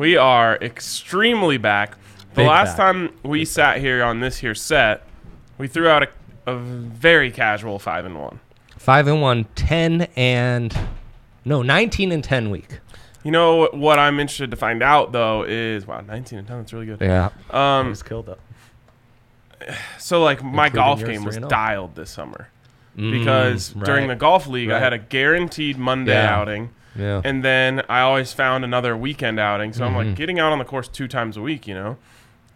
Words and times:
We 0.00 0.16
are 0.16 0.56
extremely 0.62 1.58
back. 1.58 1.90
The 2.30 2.36
Big 2.36 2.46
last 2.48 2.78
back. 2.78 2.86
time 2.94 3.12
we 3.22 3.44
sat 3.44 3.80
here 3.80 4.02
on 4.02 4.20
this 4.20 4.38
here 4.38 4.54
set, 4.54 5.06
we 5.58 5.68
threw 5.68 5.88
out 5.88 6.04
a, 6.04 6.08
a 6.46 6.56
very 6.56 7.30
casual 7.30 7.78
five 7.78 8.06
and 8.06 8.18
one. 8.18 8.40
Five 8.78 9.08
and 9.08 9.20
one, 9.20 9.44
10 9.56 10.08
and 10.16 10.74
no, 11.44 11.60
19 11.60 12.12
and 12.12 12.24
10 12.24 12.48
week. 12.48 12.80
You 13.24 13.30
know 13.30 13.68
what 13.74 13.98
I'm 13.98 14.18
interested 14.18 14.50
to 14.52 14.56
find 14.56 14.82
out 14.82 15.12
though 15.12 15.44
is 15.46 15.86
wow, 15.86 16.00
19 16.00 16.38
and 16.38 16.48
10. 16.48 16.56
That's 16.56 16.72
really 16.72 16.86
good. 16.86 17.02
Yeah. 17.02 17.28
Um, 17.50 17.90
Just 17.92 18.06
killed 18.06 18.30
it. 18.30 18.40
so 19.98 20.22
like 20.22 20.42
my 20.42 20.68
Including 20.68 20.72
golf 20.86 21.04
game 21.04 21.24
was 21.24 21.36
3-0. 21.36 21.48
dialed 21.50 21.94
this 21.94 22.08
summer 22.08 22.48
because 22.96 23.68
during 23.74 24.06
Mm, 24.06 24.08
right. 24.08 24.14
the 24.14 24.18
golf 24.18 24.46
league 24.46 24.70
I 24.70 24.74
Right. 24.74 24.82
had 24.82 24.92
a 24.94 24.98
guaranteed 24.98 25.76
Monday 25.76 26.12
Yeah. 26.14 26.34
outing. 26.38 26.70
Yeah. 26.96 27.20
And 27.24 27.44
then 27.44 27.82
I 27.88 28.00
always 28.00 28.32
found 28.32 28.64
another 28.64 28.96
weekend 28.96 29.38
outing. 29.38 29.72
So 29.72 29.84
I'm 29.84 29.92
Mm-hmm. 29.94 30.08
like 30.08 30.16
getting 30.16 30.38
out 30.40 30.52
on 30.52 30.58
the 30.58 30.64
course 30.64 30.88
two 30.88 31.06
times 31.08 31.36
a 31.36 31.40
week, 31.42 31.66
you 31.66 31.74
know? 31.74 31.96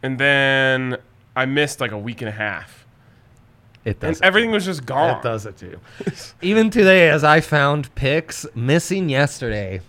And 0.03 0.19
then 0.19 0.97
I 1.37 1.47
missed 1.47 1.81
like 1.81 1.93
a 1.93 1.99
week 1.99 2.21
and 2.21 2.29
a 2.29 2.33
half. 2.33 2.85
It 3.85 3.99
And 4.03 4.13
does. 4.15 4.21
everything 4.23 4.51
was 4.51 4.65
just 4.65 4.87
gone. 4.87 5.19
It 5.19 5.23
does 5.23 5.47
it 5.47 5.57
too. 5.57 5.79
Even 6.43 6.71
today, 6.71 7.09
as 7.11 7.23
I 7.23 7.41
found 7.41 7.95
picks 7.95 8.47
missing 8.55 9.09
yesterday, 9.09 9.81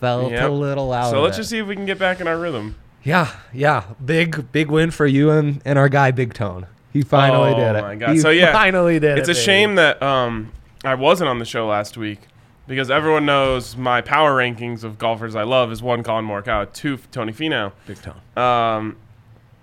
felt 0.00 0.32
Yep. 0.32 0.48
a 0.48 0.52
little 0.52 0.92
out. 0.92 1.10
So 1.10 1.18
of 1.18 1.24
let's 1.24 1.36
it. 1.36 1.40
just 1.40 1.50
see 1.50 1.58
if 1.58 1.66
we 1.66 1.74
can 1.76 1.86
get 1.86 1.98
back 1.98 2.20
in 2.20 2.26
our 2.26 2.38
rhythm. 2.38 2.76
Yeah, 3.02 3.30
yeah. 3.52 3.84
Big, 4.04 4.50
big 4.52 4.70
win 4.70 4.90
for 4.90 5.06
you 5.06 5.30
and, 5.30 5.62
and 5.64 5.78
our 5.78 5.88
guy, 5.88 6.10
Big 6.10 6.34
Tone. 6.34 6.66
He 6.92 7.02
finally 7.02 7.52
Oh 7.52 7.56
did 7.56 7.76
it. 7.76 7.78
Oh 7.78 7.82
my 7.82 7.94
God. 7.94 8.10
He 8.10 8.18
So, 8.18 8.30
yeah, 8.30 8.52
finally 8.52 8.98
did 8.98 9.18
It's 9.18 9.28
it. 9.28 9.36
a 9.36 9.40
shame 9.40 9.76
that 9.76 10.02
um, 10.02 10.50
I 10.84 10.94
wasn't 10.94 11.28
on 11.30 11.38
the 11.38 11.44
show 11.44 11.66
last 11.66 11.96
week 11.96 12.20
because 12.68 12.90
everyone 12.90 13.26
knows 13.26 13.76
my 13.76 14.00
power 14.02 14.36
rankings 14.36 14.84
of 14.84 14.98
golfers 14.98 15.34
I 15.34 15.42
love 15.42 15.72
is 15.72 15.82
one 15.82 16.02
Collin 16.02 16.26
Morikawa, 16.26 16.72
two 16.72 16.98
Tony 17.10 17.32
Finau. 17.32 17.72
Big 17.86 17.96
Tone. 18.00 18.20
Um, 18.36 18.96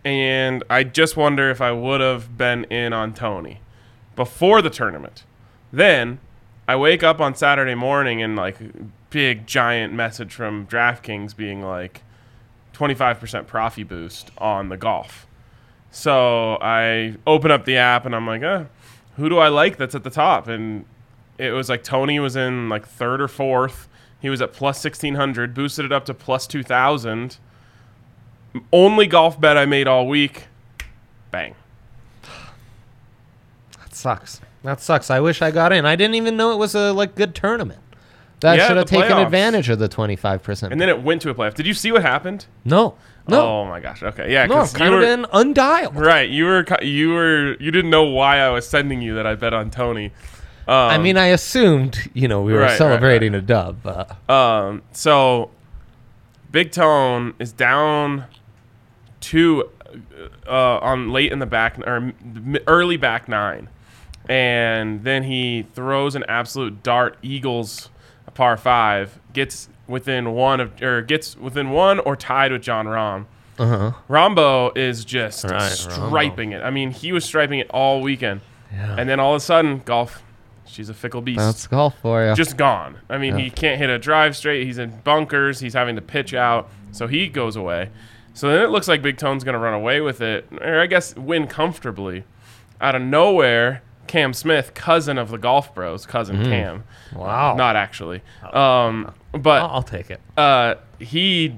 and 0.03 0.63
I 0.69 0.83
just 0.83 1.15
wonder 1.15 1.49
if 1.49 1.61
I 1.61 1.71
would 1.71 2.01
have 2.01 2.37
been 2.37 2.65
in 2.65 2.93
on 2.93 3.13
Tony 3.13 3.61
before 4.15 4.61
the 4.61 4.69
tournament. 4.69 5.23
Then 5.71 6.19
I 6.67 6.75
wake 6.75 7.03
up 7.03 7.21
on 7.21 7.35
Saturday 7.35 7.75
morning 7.75 8.21
and 8.21 8.35
like 8.35 8.57
big 9.11 9.45
giant 9.45 9.93
message 9.93 10.33
from 10.33 10.65
DraftKings 10.67 11.35
being 11.35 11.61
like 11.61 12.01
25% 12.73 13.45
profit 13.47 13.87
boost 13.87 14.31
on 14.39 14.69
the 14.69 14.77
golf. 14.77 15.27
So 15.91 16.57
I 16.59 17.15
open 17.25 17.51
up 17.51 17.65
the 17.65 17.77
app 17.77 18.05
and 18.05 18.15
I'm 18.15 18.25
like, 18.27 18.43
uh, 18.43 18.65
who 19.15 19.29
do 19.29 19.37
I 19.37 19.47
like 19.47 19.77
that's 19.77 19.95
at 19.95 20.03
the 20.03 20.09
top? 20.09 20.47
And 20.47 20.85
it 21.37 21.51
was 21.51 21.69
like 21.69 21.83
Tony 21.83 22.19
was 22.19 22.35
in 22.35 22.69
like 22.69 22.85
third 22.87 23.21
or 23.21 23.27
fourth. 23.27 23.87
He 24.21 24.29
was 24.29 24.41
at 24.41 24.53
plus 24.53 24.83
1600, 24.83 25.53
boosted 25.53 25.85
it 25.85 25.91
up 25.91 26.05
to 26.05 26.13
plus 26.13 26.47
2000 26.47 27.37
only 28.71 29.05
golf 29.05 29.39
bet 29.39 29.57
I 29.57 29.65
made 29.65 29.87
all 29.87 30.07
week. 30.07 30.45
Bang. 31.31 31.55
That 33.79 33.93
sucks. 33.93 34.41
That 34.63 34.79
sucks. 34.81 35.09
I 35.11 35.19
wish 35.19 35.41
I 35.41 35.51
got 35.51 35.71
in. 35.73 35.85
I 35.85 35.95
didn't 35.95 36.15
even 36.15 36.37
know 36.37 36.51
it 36.51 36.57
was 36.57 36.73
a 36.75 36.91
like 36.93 37.15
good 37.15 37.35
tournament. 37.35 37.81
That 38.39 38.57
Yeah, 38.57 38.67
should 38.67 38.77
have 38.77 38.85
taken 38.87 39.11
playoffs. 39.11 39.25
advantage 39.25 39.69
of 39.69 39.79
the 39.79 39.87
twenty 39.87 40.15
five 40.15 40.41
percent. 40.43 40.71
And 40.71 40.81
then 40.81 40.89
it 40.89 41.01
went 41.01 41.21
to 41.23 41.29
a 41.29 41.35
playoff. 41.35 41.53
Did 41.53 41.67
you 41.67 41.73
see 41.73 41.91
what 41.91 42.01
happened? 42.01 42.45
no, 42.63 42.95
no, 43.27 43.41
Oh 43.41 43.65
my 43.65 43.79
gosh. 43.79 44.03
Okay. 44.03 44.31
Yeah. 44.31 44.45
no. 44.45 44.65
Kind 44.67 44.79
you 44.79 44.85
of 44.85 44.93
were, 44.93 45.01
been 45.01 45.25
undialed. 45.53 45.95
right. 45.95 46.29
You 46.29 46.45
were. 46.45 46.65
You 46.81 47.09
were. 47.09 47.55
You 47.59 47.71
didn't 47.71 47.89
know 47.91 48.03
why 48.03 48.39
I 48.39 48.49
was 48.49 48.67
sending 48.67 49.01
you 49.01 49.15
that 49.15 49.25
I 49.27 49.35
bet 49.35 49.53
on 49.53 49.69
Tony. 49.71 50.11
Um, 50.67 50.73
I 50.91 50.97
mean, 50.97 51.17
I 51.17 51.27
assumed 51.27 52.09
you 52.13 52.27
know 52.27 52.41
we 52.41 52.53
were 52.53 52.59
Right, 52.59 52.69
right, 52.69 52.77
celebrating 52.77 53.35
a 53.35 53.41
dub. 53.41 53.77
But 53.83 54.15
Um. 54.29 54.81
So, 54.91 55.51
Big 56.51 56.71
Tone 56.71 57.33
is 57.39 57.51
down 57.51 58.25
two 59.21 59.69
uh, 60.47 60.77
on 60.79 61.11
late 61.11 61.31
in 61.31 61.39
the 61.39 61.45
back 61.45 61.77
or 61.85 62.13
early 62.67 62.97
back 62.97 63.27
nine, 63.27 63.69
and 64.27 65.03
then 65.03 65.23
he 65.23 65.67
throws 65.73 66.15
an 66.15 66.23
absolute 66.27 66.81
dart. 66.83 67.17
Eagles 67.21 67.89
a 68.27 68.31
par 68.31 68.57
five 68.57 69.19
gets 69.33 69.69
within 69.87 70.31
one 70.33 70.59
of 70.59 70.81
or 70.81 71.01
gets 71.01 71.37
within 71.37 71.69
one 71.69 71.99
or 71.99 72.15
tied 72.15 72.51
with 72.51 72.63
Jon 72.63 72.87
Rahm. 72.87 73.25
uh 73.59 73.67
huh. 73.67 73.91
Rambo 74.07 74.71
is 74.75 75.05
just 75.05 75.43
Right, 75.45 75.61
striping 75.71 76.53
it. 76.53 76.63
I 76.63 76.71
mean, 76.71 76.89
he 76.91 77.11
was 77.11 77.23
striping 77.23 77.59
it 77.59 77.69
all 77.69 78.01
weekend, 78.01 78.41
Yeah. 78.73 78.95
and 78.97 79.07
then 79.07 79.19
all 79.19 79.33
of 79.35 79.37
a 79.37 79.45
sudden, 79.45 79.81
golf. 79.85 80.23
She's 80.67 80.89
a 80.89 80.93
fickle 80.93 81.21
beast 81.21 81.39
That's 81.39 81.67
golf 81.67 81.97
for 82.01 82.25
you. 82.27 82.33
just 82.35 82.57
gone. 82.57 82.97
I 83.09 83.17
mean, 83.17 83.37
Yeah. 83.37 83.43
he 83.45 83.49
can't 83.49 83.77
hit 83.79 83.89
a 83.89 83.97
drive 83.99 84.35
straight. 84.35 84.65
He's 84.65 84.77
in 84.77 84.99
bunkers. 85.03 85.59
He's 85.59 85.73
having 85.73 85.95
to 85.95 86.01
pitch 86.01 86.33
out, 86.33 86.69
so 86.91 87.07
he 87.07 87.27
goes 87.27 87.55
away. 87.55 87.89
So 88.33 88.49
then 88.49 88.61
it 88.63 88.69
looks 88.69 88.87
like 88.87 89.01
Big 89.01 89.17
Tone's 89.17 89.43
going 89.43 89.53
to 89.53 89.59
run 89.59 89.73
away 89.73 90.01
with 90.01 90.19
it, 90.21 90.47
or 90.61 90.81
I 90.81 90.87
guess 90.87 91.15
win 91.15 91.47
comfortably. 91.47 92.23
Out 92.81 92.93
of 92.95 93.01
nowhere, 93.01 93.81
Cam 94.07 94.33
Smith, 94.33 94.73
cousin 94.73 95.17
of 95.17 95.29
the 95.29 95.37
Golf 95.37 95.73
Bros, 95.73 96.05
cousin 96.05 96.43
Cam, 96.43 96.83
wow. 97.15 97.55
not 97.55 97.75
actually, 97.77 98.21
um, 98.51 99.13
but 99.31 99.61
I'll, 99.61 99.69
I'll 99.75 99.83
take 99.83 100.11
it. 100.11 100.19
uh, 100.35 100.75
he 100.99 101.57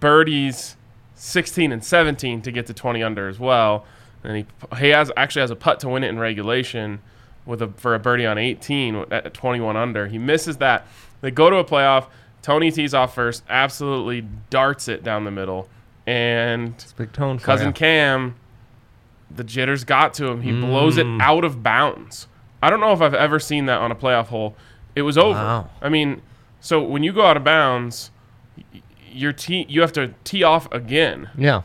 birdies 0.00 0.76
16 1.14 1.72
and 1.72 1.82
17 1.84 2.42
to 2.42 2.52
get 2.52 2.66
to 2.66 2.74
20 2.74 3.02
under 3.02 3.28
as 3.28 3.38
well. 3.38 3.84
And 4.24 4.36
he 4.36 4.46
he 4.78 4.88
has 4.90 5.10
actually 5.16 5.40
has 5.40 5.50
a 5.50 5.56
putt 5.56 5.80
to 5.80 5.88
win 5.88 6.04
it 6.04 6.08
in 6.08 6.18
regulation 6.18 7.00
with 7.46 7.60
a 7.62 7.68
for 7.76 7.94
a 7.94 7.98
birdie 7.98 8.26
on 8.26 8.38
18 8.38 9.06
at 9.10 9.32
21 9.34 9.76
under. 9.76 10.06
He 10.06 10.18
misses 10.18 10.58
that. 10.58 10.86
They 11.20 11.30
go 11.30 11.50
to 11.50 11.56
a 11.56 11.64
playoff. 11.64 12.06
Tony 12.42 12.70
tees 12.72 12.92
off 12.94 13.14
first, 13.14 13.44
absolutely 13.48 14.26
darts 14.50 14.88
it 14.88 15.04
down 15.04 15.24
the 15.24 15.30
middle, 15.30 15.68
and 16.06 16.74
It's 16.74 16.92
big 16.92 17.12
tone 17.12 17.38
cousin. 17.38 17.72
Cam, 17.72 18.34
the 19.30 19.44
jitters 19.44 19.84
got 19.84 20.12
to 20.14 20.26
him. 20.26 20.42
He 20.42 20.50
blows 20.52 20.98
it 20.98 21.06
Mm. 21.06 21.20
out 21.22 21.44
of 21.44 21.62
bounds. 21.62 22.26
I 22.60 22.68
don't 22.70 22.80
know 22.80 22.92
if 22.92 23.00
I've 23.00 23.14
ever 23.14 23.38
seen 23.38 23.66
that 23.66 23.80
on 23.80 23.90
a 23.92 23.94
playoff 23.94 24.26
hole. 24.26 24.56
It 24.96 25.02
was 25.02 25.16
over. 25.16 25.38
Wow. 25.38 25.70
I 25.80 25.88
mean, 25.88 26.20
so 26.60 26.82
when 26.82 27.02
you 27.04 27.12
go 27.12 27.24
out 27.24 27.36
of 27.36 27.44
bounds, 27.44 28.10
your 29.10 29.32
tee 29.32 29.64
you 29.68 29.80
have 29.80 29.92
to 29.92 30.14
tee 30.24 30.42
off 30.42 30.70
again, 30.72 31.28
Yeah. 31.36 31.62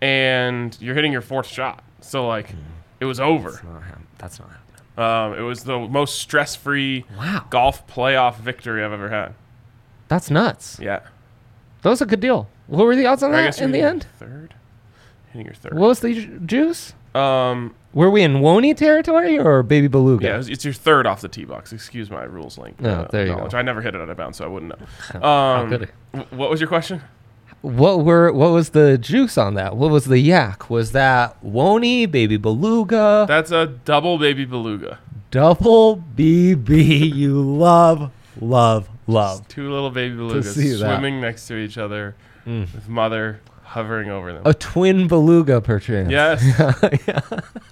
and 0.00 0.76
you're 0.80 0.94
hitting 0.94 1.12
your 1.12 1.20
fourth 1.20 1.46
shot. 1.46 1.82
So 2.00 2.26
like, 2.26 2.54
it 3.00 3.04
was 3.06 3.18
over. 3.20 3.60
Not 3.64 3.82
That's 4.18 4.38
not 4.38 4.48
happening. 4.50 4.81
Um, 4.96 5.34
it 5.34 5.40
was 5.40 5.64
the 5.64 5.78
most 5.78 6.18
stress-free 6.20 7.04
Wow. 7.16 7.46
golf 7.50 7.86
playoff 7.86 8.36
victory 8.36 8.84
I've 8.84 8.92
ever 8.92 9.08
had. 9.08 9.34
That's 10.08 10.30
nuts. 10.30 10.78
Yeah. 10.80 11.00
That 11.82 11.88
was 11.90 12.02
a 12.02 12.06
good 12.06 12.20
deal. 12.20 12.48
What 12.66 12.84
were 12.84 12.94
the 12.96 13.06
odds 13.06 13.22
on 13.22 13.34
I 13.34 13.42
that 13.42 13.60
in 13.60 13.72
the 13.72 13.80
end? 13.80 14.06
Third. 14.18 14.54
Hitting 15.32 15.46
your 15.46 15.54
third. 15.54 15.74
What 15.74 15.88
was 15.88 16.00
the 16.00 16.14
ju- 16.14 16.38
juice? 16.40 16.92
Um. 17.14 17.74
Were 17.94 18.08
we 18.08 18.22
in 18.22 18.36
Woney 18.36 18.74
territory 18.74 19.38
or 19.38 19.62
Baby 19.62 19.86
Beluga? 19.86 20.24
Yeah, 20.26 20.42
it's, 20.46 20.64
your 20.64 20.72
third 20.72 21.06
off 21.06 21.20
the 21.20 21.28
tee 21.28 21.44
box. 21.44 21.72
Excuse 21.74 22.10
my 22.10 22.22
rules 22.22 22.56
link. 22.56 22.76
Oh, 22.82 23.06
there 23.10 23.26
you 23.26 23.34
go. 23.34 23.48
I 23.52 23.60
never 23.60 23.82
hit 23.82 23.94
it 23.94 24.00
out 24.00 24.08
of 24.08 24.16
bounds, 24.16 24.38
so 24.38 24.46
I 24.46 24.48
wouldn't 24.48 24.78
know. 24.80 24.86
How 25.20 25.62
Um, 25.66 25.86
what 26.30 26.48
was 26.48 26.58
your 26.58 26.68
question? 26.68 27.02
What 27.62 28.04
were 28.04 28.32
what 28.32 28.50
was 28.50 28.70
the 28.70 28.98
juice 28.98 29.38
on 29.38 29.54
that? 29.54 29.76
What 29.76 29.90
was 29.90 30.06
the 30.06 30.18
yak? 30.18 30.68
Was 30.68 30.92
that 30.92 31.40
Woney, 31.44 32.10
Baby 32.10 32.36
Beluga, 32.36 33.24
That's 33.28 33.52
a 33.52 33.66
double 33.66 34.18
baby 34.18 34.44
beluga. 34.44 34.98
double 35.30 35.96
BB? 36.16 37.14
You 37.14 37.40
love, 37.40 38.10
love, 38.40 38.88
love. 39.06 39.46
Two 39.46 39.70
little 39.70 39.90
baby 39.90 40.16
belugas 40.16 40.54
see 40.54 40.70
that. 40.70 40.78
Mm. 40.78 40.96
swimming 40.96 41.20
next 41.20 41.46
to 41.46 41.56
each 41.56 41.78
other 41.78 42.16
with 42.44 42.88
mother 42.88 43.40
hovering 43.62 44.10
over 44.10 44.32
them. 44.32 44.42
A 44.44 44.52
twin 44.54 45.06
beluga, 45.06 45.60
perchance. 45.60 46.10
Yes. 46.10 46.42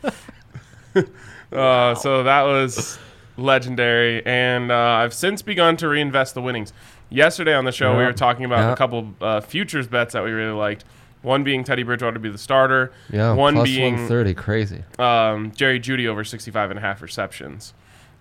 uh, 1.53 1.95
so 1.97 2.23
that 2.23 2.43
was 2.43 2.99
legendary, 3.37 4.25
and 4.25 4.71
uh, 4.71 4.77
I've 4.77 5.15
since 5.15 5.43
begun 5.43 5.77
to 5.79 5.89
reinvest 5.89 6.35
the 6.35 6.43
winnings. 6.43 6.73
Yesterday 7.11 7.55
on 7.55 7.65
the 7.65 7.73
show, 7.73 7.97
we 7.99 8.05
were 8.05 8.12
talking 8.12 8.45
about 8.45 8.59
Yeah. 8.61 8.73
a 8.73 8.77
couple 8.77 9.12
uh, 9.21 9.41
futures 9.41 9.87
bets 9.89 10.12
that 10.15 10.23
we 10.25 10.31
really 10.31 10.53
liked. 10.57 10.85
One 11.23 11.45
being 11.45 11.65
Teddy 11.65 11.83
Bridgewater 11.83 12.15
to 12.15 12.21
be 12.21 12.31
the 12.31 12.39
starter. 12.39 12.93
Yeah. 13.11 13.35
One 13.35 13.55
plus 13.55 13.69
being 13.69 13.95
130, 13.95 14.35
crazy. 14.35 14.85
um, 14.99 15.53
Jerry 15.55 15.79
Jeudy 15.81 16.07
over 16.07 16.25
65 16.25 16.71
and 16.71 16.79
a 16.79 16.83
half 16.83 17.03
receptions. 17.03 17.75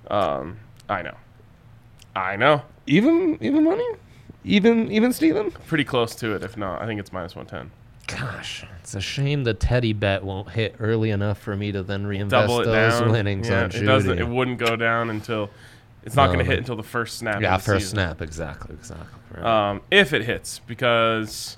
Um, 0.10 0.60
I 0.90 1.02
know. 1.04 1.16
I 2.16 2.36
know. 2.36 2.64
Even 2.88 3.38
even 3.40 3.64
money, 3.64 3.88
even 4.44 4.92
even 4.92 5.14
Steven? 5.14 5.52
Pretty 5.52 5.84
close 5.84 6.16
to 6.16 6.34
it, 6.36 6.44
if 6.44 6.58
not. 6.58 6.82
I 6.82 6.88
think 6.88 7.00
it's 7.00 7.14
minus 7.14 7.36
110. 7.36 7.72
Gosh, 8.08 8.66
it's 8.82 8.96
a 8.96 9.02
shame 9.02 9.44
the 9.44 9.54
Teddy 9.54 9.94
bet 9.94 10.24
won't 10.24 10.50
hit 10.50 10.76
early 10.80 11.12
enough 11.12 11.38
for 11.38 11.56
me 11.56 11.72
to 11.72 11.84
then 11.84 12.08
reinvest 12.08 12.52
it 12.52 12.66
those 12.66 13.00
down. 13.00 13.12
winnings 13.12 13.48
yeah, 13.48 13.60
on 13.60 13.66
it 13.66 13.72
Jeudy. 13.74 13.86
doesn't. 13.86 14.20
It 14.20 14.28
wouldn't 14.28 14.58
go 14.58 14.76
down 14.76 15.12
until. 15.12 15.52
It's 16.04 16.16
not 16.16 16.28
No, 16.28 16.34
going 16.34 16.46
to 16.46 16.50
hit 16.52 16.60
until 16.60 16.76
the 16.76 16.84
first 16.84 17.18
snap. 17.18 17.42
yeah, 17.42 17.58
first 17.58 17.86
season. 17.88 17.96
snap, 17.98 18.22
exactly, 18.22 18.74
exactly. 18.76 19.06
Right. 19.36 19.70
um, 19.70 19.82
if 19.92 20.14
it 20.14 20.24
hits, 20.24 20.60
because 20.60 21.58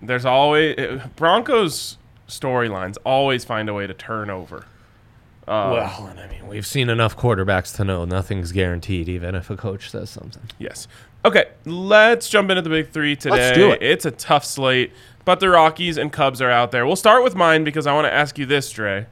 there's 0.00 0.24
always 0.24 0.76
it, 0.78 1.16
Broncos 1.16 1.98
storylines 2.28 2.96
always 3.04 3.44
find 3.44 3.68
a 3.68 3.74
way 3.74 3.86
to 3.86 3.94
turn 3.94 4.30
over. 4.30 4.64
Uh, 5.48 5.70
well, 5.98 6.06
and 6.06 6.20
I 6.20 6.28
mean, 6.28 6.46
we've 6.46 6.66
seen 6.66 6.88
enough 6.88 7.16
quarterbacks 7.16 7.74
to 7.76 7.84
know 7.84 8.04
nothing's 8.04 8.52
guaranteed, 8.52 9.08
even 9.08 9.34
if 9.34 9.50
a 9.50 9.56
coach 9.56 9.90
says 9.90 10.08
something. 10.10 10.42
yes. 10.58 10.86
Okay, 11.24 11.48
let's 11.66 12.30
jump 12.30 12.48
into 12.50 12.62
the 12.62 12.70
big 12.70 12.90
three 12.90 13.14
today. 13.16 13.36
Let's 13.36 13.58
do 13.58 13.72
it. 13.72 13.82
It's 13.82 14.04
a 14.06 14.10
tough 14.10 14.42
slate, 14.44 14.92
but 15.26 15.38
the 15.40 15.50
Rockies 15.50 15.98
and 15.98 16.10
Cubs 16.10 16.40
are 16.40 16.50
out 16.50 16.70
there. 16.70 16.86
We'll 16.86 16.96
start 16.96 17.22
with 17.24 17.34
mine 17.34 17.62
because 17.64 17.86
I 17.86 17.92
want 17.92 18.06
to 18.06 18.12
ask 18.12 18.38
you 18.38 18.46
this, 18.46 18.70
Dre. 18.70 19.06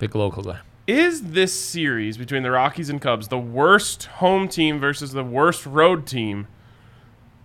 Big 0.00 0.16
local 0.16 0.42
guy. 0.42 0.58
Is 0.86 1.30
this 1.30 1.52
series 1.52 2.18
between 2.18 2.42
the 2.42 2.50
Rockies 2.50 2.90
and 2.90 3.00
Cubs 3.00 3.28
the 3.28 3.38
worst 3.38 4.04
home 4.04 4.48
team 4.48 4.78
versus 4.78 5.12
the 5.12 5.24
worst 5.24 5.64
road 5.64 6.06
team? 6.06 6.46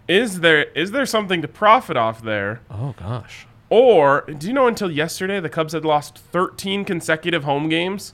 Is 0.09 0.41
there 0.41 0.63
is 0.75 0.91
there 0.91 1.05
something 1.05 1.41
to 1.41 1.47
profit 1.47 1.95
off 1.95 2.21
there? 2.21 2.61
Oh 2.69 2.93
gosh. 2.97 3.47
Or 3.69 4.21
do 4.21 4.47
you 4.47 4.53
know 4.53 4.67
until 4.67 4.91
yesterday 4.91 5.39
the 5.39 5.49
Cubs 5.49 5.73
had 5.73 5.85
lost 5.85 6.17
13 6.17 6.83
consecutive 6.83 7.45
home 7.45 7.69
games? 7.69 8.13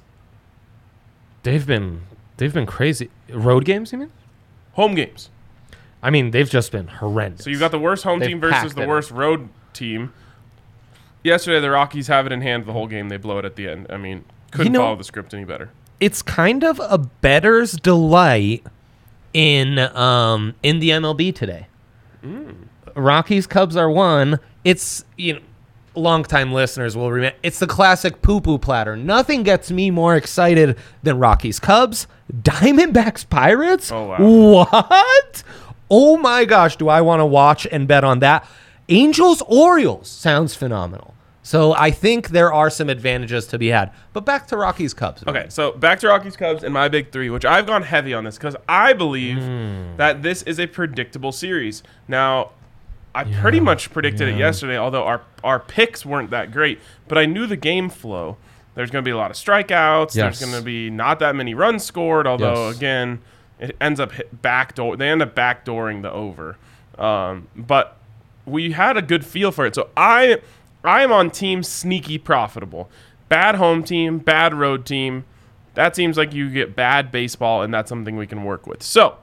They've 1.42 1.66
been 1.66 2.04
they've 2.38 2.54
been 2.54 2.68
crazy. 2.68 3.10
Road 3.30 3.66
games, 3.66 3.92
you 3.92 3.98
mean? 3.98 4.12
Home 4.74 4.94
games. 4.94 5.32
I 6.04 6.12
mean, 6.12 6.32
they've 6.32 6.50
just 6.50 6.72
been 6.72 6.88
horrendous. 6.88 7.46
So 7.46 7.50
you've 7.50 7.60
got 7.60 7.72
the 7.72 7.80
worst 7.80 8.04
home 8.04 8.20
They've 8.20 8.30
team 8.30 8.40
versus 8.40 8.76
the 8.76 8.86
worst 8.86 9.10
road 9.10 9.50
team. 9.74 10.14
Yesterday 11.24 11.60
the 11.60 11.72
Rockies 11.72 12.10
have 12.10 12.28
it 12.28 12.32
in 12.32 12.42
hand 12.42 12.68
the 12.68 12.74
whole 12.74 12.86
game. 12.86 13.10
They 13.10 13.18
blow 13.18 13.40
it 13.40 13.46
at 13.46 13.56
the 13.56 13.68
end. 13.68 13.88
I 13.90 13.98
mean, 13.98 14.26
couldn't 14.56 14.74
know- 14.74 14.80
follow 14.80 14.96
the 14.96 15.04
script 15.04 15.34
any 15.34 15.44
better. 15.46 15.70
it's 16.00 16.22
kind 16.22 16.64
of 16.64 16.80
a 16.84 16.98
better's 16.98 17.74
delight 17.74 18.64
in 19.34 19.80
um 19.80 20.54
in 20.64 20.80
the 20.80 20.90
MLB 20.92 21.34
today. 21.36 21.68
Rockies 22.96 23.48
Cubs 23.48 23.76
are 23.76 23.90
one. 23.90 24.40
It's 24.64 25.04
you 25.18 25.34
know 25.34 25.40
longtime 25.98 26.52
listeners 26.52 26.98
will 26.98 27.10
remember 27.12 27.38
it's 27.42 27.60
the 27.60 27.68
classic 27.68 28.22
poo 28.22 28.42
poo 28.42 28.58
platter. 28.58 28.96
Nothing 28.98 29.44
gets 29.44 29.72
me 29.72 29.92
more 29.92 30.16
excited 30.16 30.78
than 31.04 31.18
Rockies 31.20 31.60
Cubs, 31.60 32.08
Diamondbacks 32.34 33.28
Pirates. 33.30 33.92
Oh, 33.92 34.08
wow. 34.08 34.18
What? 34.20 35.44
Oh 35.90 36.18
my 36.18 36.46
gosh, 36.46 36.76
do 36.78 36.90
I 36.90 37.02
want 37.02 37.20
to 37.22 37.26
watch 37.26 37.66
and 37.72 37.88
bet 37.88 38.04
on 38.04 38.20
that? 38.20 38.48
Angels 38.90 39.42
Orioles 39.48 40.08
sounds 40.10 40.54
phenomenal. 40.56 41.14
So 41.46 41.74
I 41.76 41.92
think 41.92 42.30
there 42.30 42.52
are 42.52 42.72
some 42.72 42.90
advantages 42.90 43.46
to 43.48 43.60
be 43.60 43.68
had. 43.68 43.92
But 44.14 44.26
back 44.26 44.48
to 44.48 44.58
Rockies 44.58 44.96
Cubs. 44.96 45.24
Okay, 45.28 45.46
so 45.50 45.74
back 45.74 46.00
to 46.00 46.08
Rockies 46.08 46.36
Cubs 46.36 46.64
and 46.64 46.74
my 46.74 46.88
big 46.90 47.12
three, 47.12 47.30
which 47.30 47.46
I've 47.46 47.68
gone 47.68 47.84
heavy 47.84 48.16
on 48.16 48.24
this 48.24 48.36
because 48.36 48.56
I 48.68 48.94
believe 48.94 49.38
Hmm. 49.38 49.96
that 49.98 50.24
this 50.24 50.42
is 50.42 50.60
a 50.60 50.66
predictable 50.66 51.32
series. 51.32 51.84
Now, 52.08 52.50
I 53.14 53.26
pretty 53.26 53.60
much 53.60 53.92
predicted 53.94 54.28
it 54.28 54.38
yesterday, 54.38 54.76
although 54.76 55.04
our 55.04 55.22
our 55.44 55.60
picks 55.60 56.04
weren't 56.04 56.32
that 56.32 56.52
great. 56.52 56.80
But 57.08 57.20
I 57.20 57.28
knew 57.28 57.46
the 57.46 57.56
game 57.56 57.90
flow. 57.90 58.38
There's 58.74 58.90
going 58.90 59.04
to 59.04 59.08
be 59.08 59.12
a 59.12 59.18
lot 59.18 59.30
of 59.30 59.38
strikeouts. 59.38 60.16
Yes. 60.16 60.40
There's 60.40 60.40
going 60.40 60.60
to 60.60 60.66
be 60.66 60.90
not 60.90 61.20
that 61.20 61.36
many 61.36 61.54
runs 61.54 61.84
scored. 61.84 62.26
Although 62.26 62.70
Yes. 62.70 62.78
again, 62.78 63.20
it 63.60 63.78
ends 63.80 64.00
up 64.00 64.12
backdoor. 64.42 64.98
They 64.98 65.08
end 65.10 65.22
up 65.22 65.36
backdooring 65.36 66.02
the 66.02 66.12
over. 66.12 66.58
Um, 66.98 67.48
but 67.56 67.98
we 68.48 68.72
had 68.72 68.98
a 68.98 69.02
good 69.04 69.24
feel 69.26 69.52
for 69.52 69.66
it. 69.68 69.76
So 69.76 69.90
I 69.96 70.40
I 70.88 71.02
am 71.04 71.12
on 71.12 71.32
team 71.32 71.64
sneaky 71.64 72.18
profitable. 72.18 72.90
Bad 73.30 73.56
home 73.56 73.84
team, 73.84 74.20
bad 74.20 74.54
road 74.54 74.86
team. 74.86 75.26
That 75.74 75.96
seems 75.96 76.18
like 76.18 76.34
you 76.34 76.50
get 76.50 76.76
bad 76.76 77.12
baseball, 77.12 77.62
and 77.62 77.74
that's 77.74 77.90
something 77.90 78.16
we 78.16 78.28
can 78.28 78.44
work 78.44 78.66
with. 78.68 78.82
So 78.84 79.18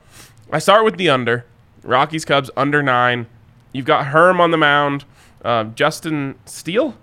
I 0.50 0.59
start 0.59 0.85
with 0.85 0.97
the 0.97 1.09
under. 1.09 1.44
Rockies 1.82 2.25
Cubs 2.25 2.50
under 2.56 2.82
nine. 2.82 3.26
You've 3.73 3.87
got 3.87 4.06
Herm 4.06 4.41
on 4.41 4.50
the 4.50 4.59
mound. 4.59 5.05
Uh, 5.44 5.64
Justin 5.64 6.37
Steele. 6.44 6.97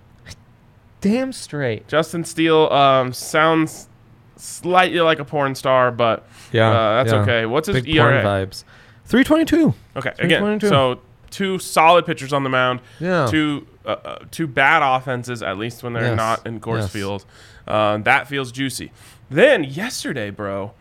Damn 1.01 1.31
straight. 1.31 1.88
Justin 1.88 2.23
Steele 2.23 2.71
um, 2.71 3.13
sounds 3.13 3.88
slightly 4.35 5.00
like 5.01 5.19
a 5.19 5.25
porn 5.25 5.55
star, 5.55 5.91
but 5.91 6.27
Yeah, 6.51 6.69
uh, 6.69 7.03
that's 7.03 7.13
yeah. 7.13 7.21
okay. 7.21 7.45
What's 7.45 7.67
his 7.67 7.81
Big 7.83 7.95
porn 7.97 8.13
ERA? 8.13 8.23
vibes. 8.23 8.63
322. 9.05 9.74
Okay, 9.95 10.13
again, 10.19 10.60
so 10.60 11.00
two 11.31 11.57
solid 11.60 12.05
pitchers 12.05 12.31
on 12.31 12.43
the 12.43 12.50
mound. 12.50 12.81
Yeah. 13.00 13.27
Two 13.27 13.65
uh, 13.89 14.08
uh, 14.08 14.19
two 14.31 14.48
bad 14.48 14.81
offenses, 14.84 15.41
at 15.43 15.58
least 15.58 15.84
when 15.84 15.93
they're 15.93 16.03
Yes, 16.03 16.17
not 16.17 16.46
in 16.48 16.60
Coors 16.60 16.81
yes. 16.81 16.91
Field. 16.91 17.25
Uh, 17.67 17.98
that 17.98 18.27
feels 18.27 18.51
juicy. 18.51 18.91
Then 19.29 19.63
yesterday, 19.63 20.29
bro, 20.29 20.74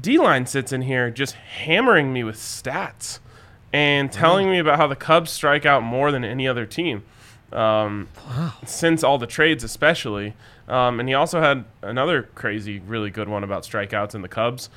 D 0.00 0.18
line 0.18 0.46
sits 0.46 0.72
in 0.72 0.82
here 0.82 1.10
just 1.10 1.34
hammering 1.34 2.12
me 2.12 2.24
with 2.24 2.36
stats 2.36 3.18
and 3.72 4.10
telling 4.12 4.50
me 4.50 4.58
about 4.58 4.76
how 4.78 4.86
the 4.86 4.96
Cubs 4.96 5.30
strike 5.30 5.66
out 5.66 5.82
more 5.82 6.10
than 6.12 6.24
any 6.24 6.46
other 6.48 6.64
team. 6.66 7.02
Um, 7.52 8.08
Since 8.64 9.04
all 9.04 9.18
the 9.18 9.26
trades, 9.26 9.62
especially. 9.64 10.34
Um, 10.68 10.98
and 10.98 11.08
he 11.08 11.14
also 11.14 11.40
had 11.40 11.64
another 11.82 12.24
crazy, 12.34 12.80
really 12.80 13.10
good 13.10 13.28
one 13.28 13.44
about 13.44 13.62
strikeouts 13.62 14.14
in 14.14 14.22
the 14.22 14.28
Cubs. 14.28 14.68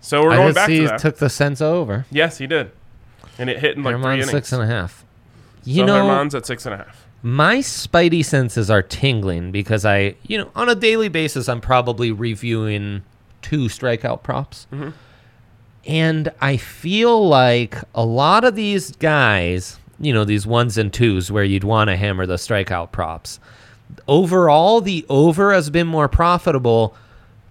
So 0.00 0.22
we're 0.22 0.32
I 0.32 0.36
going 0.36 0.54
back 0.54 0.66
see 0.66 0.76
to 0.76 0.82
he 0.82 0.86
that. 0.88 1.00
took 1.00 1.16
the 1.16 1.30
sense 1.30 1.60
over. 1.60 2.04
yes, 2.10 2.38
he 2.38 2.46
did. 2.46 2.70
And 3.38 3.48
it 3.48 3.58
hit 3.60 3.76
in 3.76 3.82
like 3.82 3.94
three 3.94 4.02
Germán 4.04 4.14
innings. 4.14 4.30
six 4.30 4.52
and 4.52 4.62
a 4.62 4.66
half. 4.66 5.04
You 5.68 5.82
so 5.82 5.86
know, 5.86 6.06
Germán's 6.06 6.34
at 6.34 6.46
six 6.46 6.64
and 6.64 6.74
a 6.74 6.78
half. 6.78 7.06
my 7.22 7.58
spidey 7.58 8.24
senses 8.24 8.70
are 8.70 8.80
tingling 8.80 9.52
because 9.52 9.84
I, 9.84 10.14
you 10.22 10.38
know, 10.38 10.50
on 10.56 10.70
a 10.70 10.74
daily 10.74 11.08
basis, 11.10 11.46
I'm 11.46 11.60
probably 11.60 12.10
reviewing 12.10 13.02
two 13.42 13.66
strikeout 13.66 14.22
props. 14.22 14.66
Mm-hmm. 14.72 14.90
And 15.84 16.32
I 16.40 16.56
feel 16.56 17.28
like 17.28 17.76
a 17.94 18.02
lot 18.04 18.44
of 18.44 18.54
these 18.54 18.92
guys, 18.92 19.78
you 20.00 20.14
know, 20.14 20.24
these 20.24 20.46
ones 20.46 20.78
and 20.78 20.90
twos 20.90 21.30
where 21.30 21.44
you'd 21.44 21.64
want 21.64 21.88
to 21.88 21.96
hammer 21.96 22.24
the 22.24 22.36
strikeout 22.36 22.90
props, 22.90 23.38
overall, 24.06 24.80
the 24.80 25.04
over 25.10 25.52
has 25.52 25.68
been 25.68 25.86
more 25.86 26.08
profitable, 26.08 26.96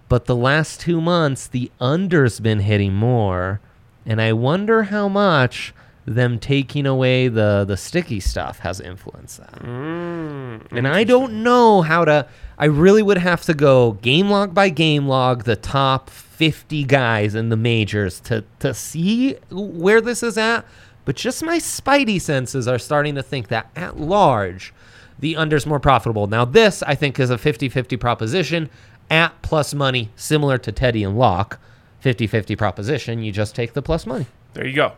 but 0.10 0.26
the 0.26 0.36
last 0.36 0.80
two 0.80 1.00
months, 1.02 1.48
the 1.48 1.70
under's 1.80 2.40
been 2.40 2.62
hitting 2.62 2.94
more. 2.94 3.60
And 4.08 4.20
I 4.20 4.34
wonder 4.34 4.84
how 4.84 5.08
much 5.08 5.74
them 6.08 6.40
taking 6.40 6.86
away 6.86 7.28
the, 7.28 7.66
the 7.68 7.76
sticky 7.76 8.22
stuff 8.22 8.60
has 8.60 8.80
influenced 8.80 9.40
that. 9.40 9.60
Mm, 9.62 10.62
And 10.72 10.88
I 10.88 11.04
don't 11.04 11.44
know 11.44 11.82
how 11.82 12.06
to. 12.06 12.26
I 12.58 12.66
really 12.66 13.04
would 13.04 13.18
have 13.18 13.42
to 13.44 13.54
go 13.54 13.92
game 14.02 14.30
log 14.30 14.54
by 14.54 14.70
game 14.70 15.06
log, 15.08 15.44
the 15.44 15.58
top 15.58 16.10
50 16.10 16.86
guys 16.86 17.36
in 17.36 17.50
the 17.50 17.58
majors 17.58 18.22
to, 18.22 18.46
to 18.60 18.74
see 18.74 19.36
where 19.52 20.00
this 20.00 20.24
is 20.24 20.38
at. 20.38 20.66
But 21.04 21.18
just 21.18 21.44
my 21.44 21.58
spidey 21.58 22.20
senses 22.22 22.68
are 22.68 22.80
starting 22.80 23.16
to 23.16 23.24
think 23.24 23.50
that 23.50 23.70
at 23.76 24.00
large, 24.00 24.74
the 25.20 25.36
under's 25.36 25.66
more 25.66 25.80
profitable. 25.80 26.28
Now, 26.28 26.46
this, 26.46 26.82
I 26.84 26.96
think, 26.96 27.20
is 27.20 27.30
a 27.30 27.38
50 27.38 27.68
50 27.70 27.98
proposition. 27.98 28.70
at 29.10 29.42
plus 29.42 29.74
money, 29.74 30.10
similar 30.16 30.58
to 30.60 30.72
Teddy 30.72 31.04
and 31.04 31.18
Lock. 31.18 31.60
50 32.00 32.28
50 32.28 32.56
proposition. 32.56 33.24
You 33.24 33.32
just 33.34 33.56
take 33.56 33.74
the 33.74 33.82
plus 33.82 34.06
money. 34.06 34.28
There 34.54 34.66
you 34.66 34.76
go. 34.76 34.94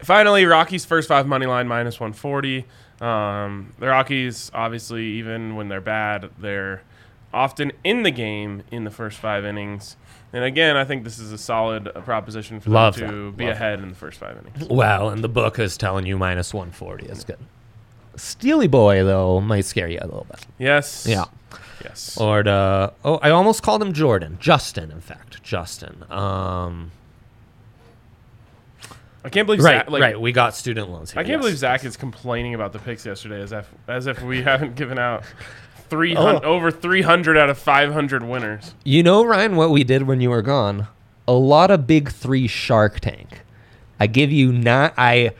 Finally, 0.00 0.44
Rockies 0.44 0.84
first 0.84 1.08
five 1.08 1.26
money 1.26 1.46
line 1.46 1.68
minus 1.68 1.98
140. 1.98 2.64
Um, 3.00 3.72
the 3.78 3.86
Rockies, 3.88 4.50
obviously, 4.54 5.04
even 5.04 5.56
when 5.56 5.68
they're 5.68 5.80
bad, 5.80 6.30
they're 6.38 6.82
often 7.32 7.72
in 7.84 8.02
the 8.02 8.10
game 8.10 8.62
in 8.70 8.84
the 8.84 8.90
first 8.90 9.18
five 9.18 9.44
innings. 9.44 9.96
And 10.32 10.44
again, 10.44 10.76
I 10.76 10.84
think 10.84 11.04
this 11.04 11.18
is 11.18 11.32
a 11.32 11.38
solid 11.38 11.88
uh, 11.88 12.00
proposition 12.00 12.60
for 12.60 12.70
Love 12.70 12.96
them 12.96 13.10
to 13.10 13.24
that. 13.30 13.36
be 13.36 13.44
Love 13.46 13.54
ahead 13.54 13.80
in 13.80 13.88
the 13.88 13.94
first 13.94 14.18
five 14.18 14.36
innings. 14.38 14.68
Well, 14.68 15.10
and 15.10 15.22
the 15.22 15.28
book 15.28 15.58
is 15.58 15.76
telling 15.76 16.06
you 16.06 16.18
minus 16.18 16.52
140. 16.52 17.06
That's 17.06 17.24
good. 17.24 17.38
Steely 18.16 18.66
Boy, 18.66 19.04
though, 19.04 19.40
might 19.40 19.64
scare 19.66 19.88
you 19.88 19.98
a 20.00 20.06
little 20.06 20.26
bit. 20.30 20.46
Yes. 20.58 21.06
Yeah. 21.08 21.24
Yes. 21.84 22.16
Or 22.18 22.42
the, 22.42 22.92
oh, 23.04 23.16
I 23.16 23.30
almost 23.30 23.62
called 23.62 23.82
him 23.82 23.92
Jordan. 23.92 24.38
Justin, 24.40 24.90
in 24.90 25.00
fact. 25.00 25.42
Justin. 25.42 26.04
Um, 26.10 26.90
I 29.26 29.28
can't 29.28 29.44
believe 29.46 29.62
right, 29.62 29.80
Zach, 29.80 29.90
like, 29.90 30.00
right. 30.00 30.20
We 30.20 30.30
got 30.30 30.54
student 30.54 30.88
loans 30.88 31.10
here. 31.10 31.20
I 31.20 31.24
can't 31.24 31.32
yes. 31.32 31.40
believe 31.40 31.58
Zach 31.58 31.84
is 31.84 31.96
complaining 31.96 32.54
about 32.54 32.72
the 32.72 32.78
picks 32.78 33.04
yesterday 33.04 33.42
as 33.42 33.50
if 33.52 33.68
as 33.88 34.06
if 34.06 34.22
we 34.22 34.42
haven't 34.50 34.76
given 34.76 34.98
out 34.98 35.24
300 35.88 36.44
Oh. 36.44 36.48
over 36.48 36.70
300 36.70 37.36
out 37.36 37.50
of 37.50 37.58
500 37.58 38.22
winners. 38.22 38.74
You 38.84 39.02
know, 39.02 39.24
Ryan, 39.24 39.56
what 39.56 39.70
we 39.70 39.82
did 39.84 40.02
when 40.04 40.20
you 40.20 40.30
were 40.30 40.42
gone? 40.42 40.86
A 41.26 41.32
lot 41.32 41.70
of 41.72 41.86
big 41.86 42.10
three 42.12 42.46
Shark 42.46 43.00
Tank. 43.00 43.42
I 43.98 44.06
give 44.06 44.30
you 44.30 44.52
nine. 44.52 44.92
I 44.96 45.32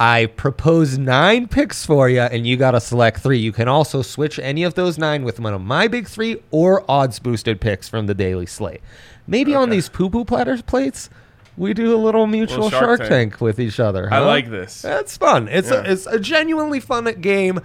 I 0.00 0.26
propose 0.26 0.96
nine 0.98 1.46
picks 1.48 1.84
for 1.84 2.08
you, 2.08 2.20
and 2.20 2.46
you 2.46 2.56
got 2.56 2.72
to 2.72 2.80
select 2.80 3.20
three. 3.20 3.38
You 3.38 3.52
can 3.52 3.68
also 3.68 4.02
switch 4.02 4.38
any 4.38 4.62
of 4.64 4.74
those 4.74 4.98
nine 4.98 5.24
with 5.24 5.40
one 5.40 5.54
of 5.54 5.60
my 5.60 5.86
big 5.88 6.08
three 6.08 6.42
or 6.50 6.84
odds 6.90 7.18
boosted 7.18 7.60
picks 7.60 7.88
from 7.88 8.06
the 8.06 8.14
daily 8.14 8.46
slate. 8.46 8.80
Maybe 9.26 9.54
on 9.54 9.70
these 9.70 9.88
poo 9.88 10.08
poo 10.10 10.24
platters 10.24 10.62
plates, 10.62 11.10
we 11.58 11.74
do 11.74 11.94
a 11.94 11.98
little 11.98 12.26
mutual 12.26 12.64
Little 12.64 12.70
Shark, 12.70 12.84
Shark 12.84 13.00
Tank. 13.00 13.10
Tank. 13.32 13.40
with 13.40 13.58
each 13.60 13.78
other. 13.80 14.08
I 14.12 14.20
like 14.20 14.48
this. 14.50 14.80
That's 14.82 15.16
fun. 15.16 15.48
It's 15.48 15.70
Yeah. 15.70 15.82
a 15.84 15.92
it's 15.92 16.06
a 16.06 16.18
genuinely 16.18 16.80
fun 16.80 17.04
game. 17.20 17.60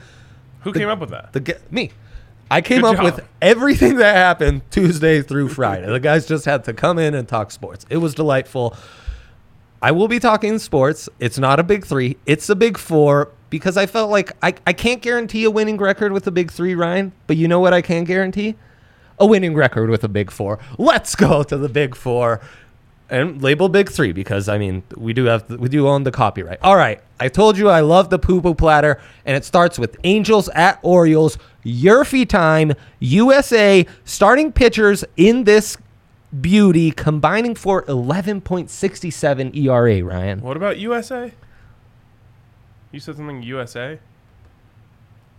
Who 0.61 0.73
came 0.73 0.89
up 0.89 0.99
with 0.99 1.09
that? 1.11 1.33
The 1.33 1.57
me. 1.71 1.91
I 2.51 2.61
came 2.61 2.81
Good 2.81 2.89
up 2.91 2.95
job. 2.97 3.05
with 3.05 3.27
everything 3.41 3.95
that 3.97 4.15
happened 4.15 4.61
Tuesday 4.71 5.21
through 5.21 5.49
Friday. 5.49 5.87
the 5.87 5.99
guys 5.99 6.25
just 6.27 6.45
had 6.45 6.63
to 6.65 6.73
come 6.73 6.99
in 6.99 7.13
and 7.15 7.27
talk 7.27 7.51
sports. 7.51 7.85
It 7.89 7.97
was 7.97 8.13
delightful. 8.13 8.75
I 9.81 9.91
will 9.91 10.07
be 10.07 10.19
talking 10.19 10.59
sports. 10.59 11.09
It's 11.19 11.37
not 11.37 11.59
a 11.59 11.63
big 11.63 11.85
three. 11.85 12.17
It's 12.25 12.49
a 12.49 12.55
big 12.55 12.77
four 12.77 13.29
because 13.49 13.75
I 13.75 13.85
felt 13.85 14.09
like 14.11 14.31
I, 14.41 14.53
I 14.65 14.73
can't 14.73 15.01
guarantee 15.01 15.43
a 15.43 15.51
winning 15.51 15.77
record 15.77 16.11
with 16.13 16.25
a 16.27 16.31
big 16.31 16.51
three, 16.51 16.73
Ryan. 16.75 17.11
But 17.27 17.37
you 17.37 17.47
know 17.47 17.59
what 17.59 17.73
I 17.73 17.81
can 17.81 18.03
guarantee? 18.05 18.55
A 19.19 19.25
winning 19.25 19.53
record 19.55 19.89
with 19.89 20.03
a 20.03 20.07
big 20.07 20.31
four. 20.31 20.57
Let's 20.77 21.15
go 21.15 21.43
to 21.43 21.57
the 21.57 21.69
big 21.69 21.95
four 21.95 22.39
and 23.09 23.41
label 23.41 23.69
big 23.69 23.89
three 23.91 24.11
because 24.11 24.47
I 24.49 24.57
mean 24.57 24.83
we 24.95 25.13
do 25.13 25.25
have 25.25 25.49
we 25.49 25.69
do 25.69 25.87
own 25.87 26.03
the 26.03 26.11
copyright. 26.11 26.59
All 26.61 26.75
right, 26.75 27.01
I 27.19 27.27
told 27.29 27.57
you 27.57 27.69
I 27.69 27.81
love 27.81 28.09
the 28.09 28.19
poo 28.19 28.41
poo 28.41 28.53
platter, 28.55 28.99
and 29.25 29.35
it 29.37 29.45
starts 29.45 29.77
with 29.79 29.97
Angels 30.03 30.49
at 30.49 30.79
Orioles. 30.81 31.37
Yurfie 31.65 32.27
time, 32.27 32.73
USA 32.99 33.85
starting 34.03 34.51
pitchers 34.51 35.05
in 35.15 35.43
this 35.45 35.77
beauty 36.41 36.91
combining 36.91 37.55
for 37.55 37.83
11.67 37.83 39.55
ERA. 39.55 40.03
Ryan, 40.03 40.41
What 40.41 40.57
about 40.57 40.77
USA? 40.79 41.31
You 42.91 42.99
said 42.99 43.15
something 43.15 43.41
USA? 43.43 43.99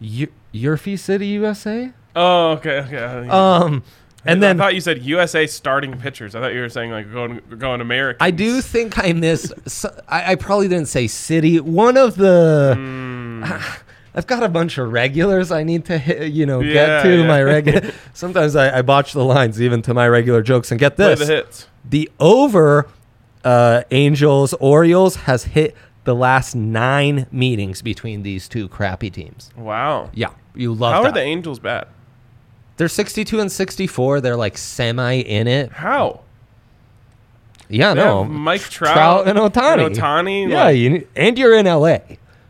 y- 0.01 0.29
Yurfie 0.55 0.99
City, 0.99 1.27
USA. 1.29 1.93
Oh, 2.17 2.53
okay, 2.53 2.79
okay. 2.79 3.29
Um, 3.29 3.83
and 4.27 4.43
then 4.43 4.61
I 4.61 4.65
thought 4.65 4.75
you 4.75 4.81
said 4.81 5.03
USA 5.03 5.47
starting 5.47 5.99
pitchers. 5.99 6.35
I 6.35 6.41
thought 6.41 6.55
you 6.55 6.61
were 6.61 6.69
saying 6.69 6.91
like 6.91 7.13
going 7.13 7.41
going 7.59 7.81
American. 7.81 8.19
I 8.25 8.31
do 8.31 8.61
think 8.61 8.99
I 8.99 9.13
missed. 9.13 9.53
so- 9.69 9.95
I, 10.09 10.33
I 10.33 10.35
probably 10.37 10.69
didn't 10.69 10.89
say 10.89 11.07
city. 11.07 11.61
One 11.61 11.97
of 11.97 12.17
the. 12.17 12.75
Hmm. 12.77 13.45
I've 14.17 14.29
got 14.29 14.45
a 14.45 14.49
bunch 14.49 14.79
of 14.79 14.93
regulars 14.93 15.51
I 15.51 15.65
need 15.65 15.87
to 15.87 15.99
hit, 15.99 16.31
you 16.33 16.47
know 16.47 16.61
Yeah, 16.61 16.73
get 16.73 17.03
to 17.03 17.17
yeah. 17.23 17.27
my 17.27 17.43
regular. 17.43 17.91
Sometimes 18.15 18.55
I, 18.55 18.79
I 18.79 18.83
botch 18.83 19.13
the 19.13 19.25
lines 19.25 19.61
even 19.61 19.83
to 19.83 19.93
my 19.93 20.07
regular 20.07 20.41
jokes. 20.41 20.71
And 20.71 20.79
get 20.79 20.95
Play 20.95 21.17
this: 21.17 21.19
the 21.27 21.27
hits. 21.35 21.67
the 21.85 22.09
over 22.21 22.87
uh, 23.45 23.83
Angels 23.91 24.55
Orioles 24.61 25.17
has 25.17 25.43
hit 25.45 25.75
the 26.05 26.15
last 26.15 26.55
nine 26.55 27.27
meetings 27.33 27.83
between 27.83 28.23
these 28.23 28.49
two 28.49 28.69
crappy 28.69 29.11
teams. 29.11 29.51
Wow. 29.57 30.11
Yeah, 30.15 30.31
you 30.55 30.73
love. 30.75 30.95
How 30.95 31.03
are 31.03 31.13
the 31.13 31.21
Angels 31.21 31.59
bad? 31.59 31.89
They're 32.77 32.89
62 32.89 33.39
and 33.41 33.51
64. 33.53 34.21
They're 34.21 34.37
like 34.37 34.59
semi 34.59 35.15
in 35.21 35.47
it. 35.47 35.71
How? 35.73 36.21
Yeah, 37.69 37.95
They 37.95 38.01
no. 38.01 38.23
have 38.25 38.33
Mike 38.33 38.61
Trout, 38.63 38.95
Trout 38.95 39.29
and 39.29 39.39
Ohtani. 39.39 39.95
Ohtani. 39.95 40.49
Yeah, 40.51 40.69
you, 40.69 41.07
and 41.17 41.39
you're 41.39 41.55
in 41.57 41.67
LA. 41.67 41.99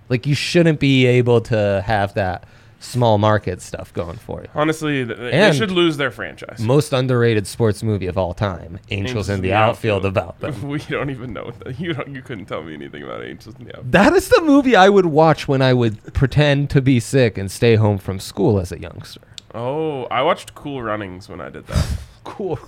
Like 0.08 0.26
you 0.26 0.34
shouldn't 0.34 0.80
be 0.80 1.06
able 1.06 1.40
to 1.42 1.82
have 1.86 2.14
that 2.14 2.44
small 2.84 3.18
market 3.18 3.60
stuff 3.62 3.92
going 3.92 4.16
for 4.16 4.42
you. 4.42 4.48
honestly, 4.54 5.04
th- 5.06 5.18
they 5.18 5.32
And- 5.32 5.54
should 5.56 5.70
lose 5.70 5.96
their 5.96 6.10
franchise. 6.10 6.58
Most 6.60 6.92
underrated 6.92 7.46
sports 7.46 7.82
movie 7.82 8.06
of 8.06 8.16
all 8.18 8.34
time, 8.34 8.78
Angels, 8.90 9.28
in 9.28 9.40
the, 9.40 9.52
outfield, 9.52 10.04
about 10.04 10.38
them. 10.40 10.68
we 10.68 10.78
don't 10.80 11.10
even 11.10 11.32
know. 11.32 11.50
That. 11.64 11.78
You 11.84 11.92
don't, 11.94 12.08
you 12.08 12.22
couldn't 12.22 12.46
tell 12.46 12.62
me 12.62 12.74
anything 12.74 13.02
about 13.02 13.24
Angels 13.24 13.54
in 13.58 13.64
the 13.66 13.70
outfield. 13.76 13.92
That 13.92 14.12
is 14.12 14.28
the 14.28 14.40
movie 14.42 14.76
I 14.76 14.88
would 14.88 15.06
watch 15.06 15.48
when 15.48 15.60
I 15.62 15.72
would 15.72 16.02
pretend 16.14 16.70
to 16.70 16.80
be 16.82 17.00
sick 17.00 17.36
and 17.38 17.50
stay 17.50 17.76
home 17.76 17.98
from 17.98 18.20
school 18.20 18.58
as 18.60 18.70
a 18.72 18.78
youngster. 18.78 19.20
Oh, 19.54 20.04
I 20.04 20.22
watched 20.22 20.54
Cool 20.54 20.82
Runnings 20.82 21.28
when 21.28 21.40
I 21.40 21.48
did 21.48 21.66
that. 21.68 21.86
Cool. 22.24 22.58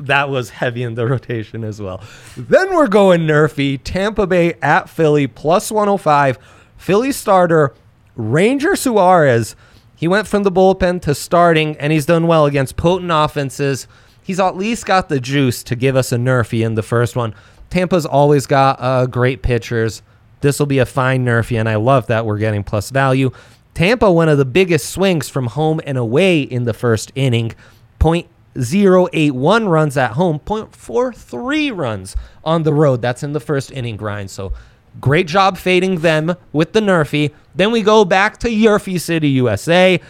That 0.00 0.28
was 0.30 0.50
heavy 0.50 0.82
in 0.82 0.94
the 0.94 1.06
rotation 1.06 1.62
as 1.64 1.80
well. 1.80 2.02
Then 2.36 2.74
we're 2.74 2.88
going 2.88 3.20
Nerfy. 3.22 3.80
Tampa 3.82 4.26
Bay 4.26 4.54
at 4.62 4.88
Philly, 4.88 5.26
plus 5.26 5.70
105. 5.70 6.38
Philly 6.76 7.12
starter, 7.12 7.72
Ranger 8.16 8.76
Suarez. 8.76 9.56
He 9.96 10.08
went 10.08 10.26
from 10.26 10.42
the 10.42 10.52
bullpen 10.52 11.00
to 11.02 11.14
starting, 11.14 11.76
and 11.76 11.92
he's 11.92 12.06
done 12.06 12.26
well 12.26 12.46
against 12.46 12.76
potent 12.76 13.10
offenses. 13.12 13.86
He's 14.22 14.40
at 14.40 14.56
least 14.56 14.86
got 14.86 15.08
the 15.08 15.20
juice 15.20 15.62
to 15.64 15.76
give 15.76 15.96
us 15.96 16.12
a 16.12 16.16
Nerfy 16.16 16.64
in 16.64 16.74
the 16.74 16.82
first 16.82 17.16
one. 17.16 17.34
Tampa's 17.70 18.06
always 18.06 18.46
got 18.46 18.80
uh, 18.80 19.06
great 19.06 19.42
pitchers. 19.42 20.02
This 20.40 20.58
will 20.58 20.66
be 20.66 20.78
a 20.78 20.86
fine 20.86 21.24
Nerfy, 21.24 21.58
and 21.58 21.68
I 21.68 21.76
love 21.76 22.08
that 22.08 22.26
we're 22.26 22.38
getting 22.38 22.64
plus 22.64 22.90
value. 22.90 23.30
Tampa, 23.74 24.10
one 24.10 24.28
of 24.28 24.38
the 24.38 24.44
biggest 24.44 24.90
swings 24.90 25.28
from 25.28 25.46
home 25.46 25.80
and 25.86 25.96
away 25.96 26.42
in 26.42 26.64
the 26.64 26.74
first 26.74 27.10
inning. 27.14 27.52
0.081 28.00 29.68
runs 29.68 29.96
at 29.96 30.12
home, 30.12 30.38
0.43 30.40 31.76
runs 31.76 32.16
on 32.44 32.64
the 32.64 32.74
road. 32.74 33.00
That's 33.00 33.22
in 33.22 33.32
the 33.32 33.40
first 33.40 33.70
inning 33.70 33.96
grind. 33.96 34.30
So 34.30 34.52
great 35.00 35.26
job 35.26 35.58
fading 35.58 36.00
them 36.00 36.36
with 36.52 36.72
the 36.72 36.80
Nerfy. 36.80 37.32
Then 37.54 37.70
we 37.70 37.82
go 37.82 38.04
back 38.04 38.38
to 38.38 38.48
Yurfie 38.48 39.00
City, 39.00 39.28
USA. 39.30 40.00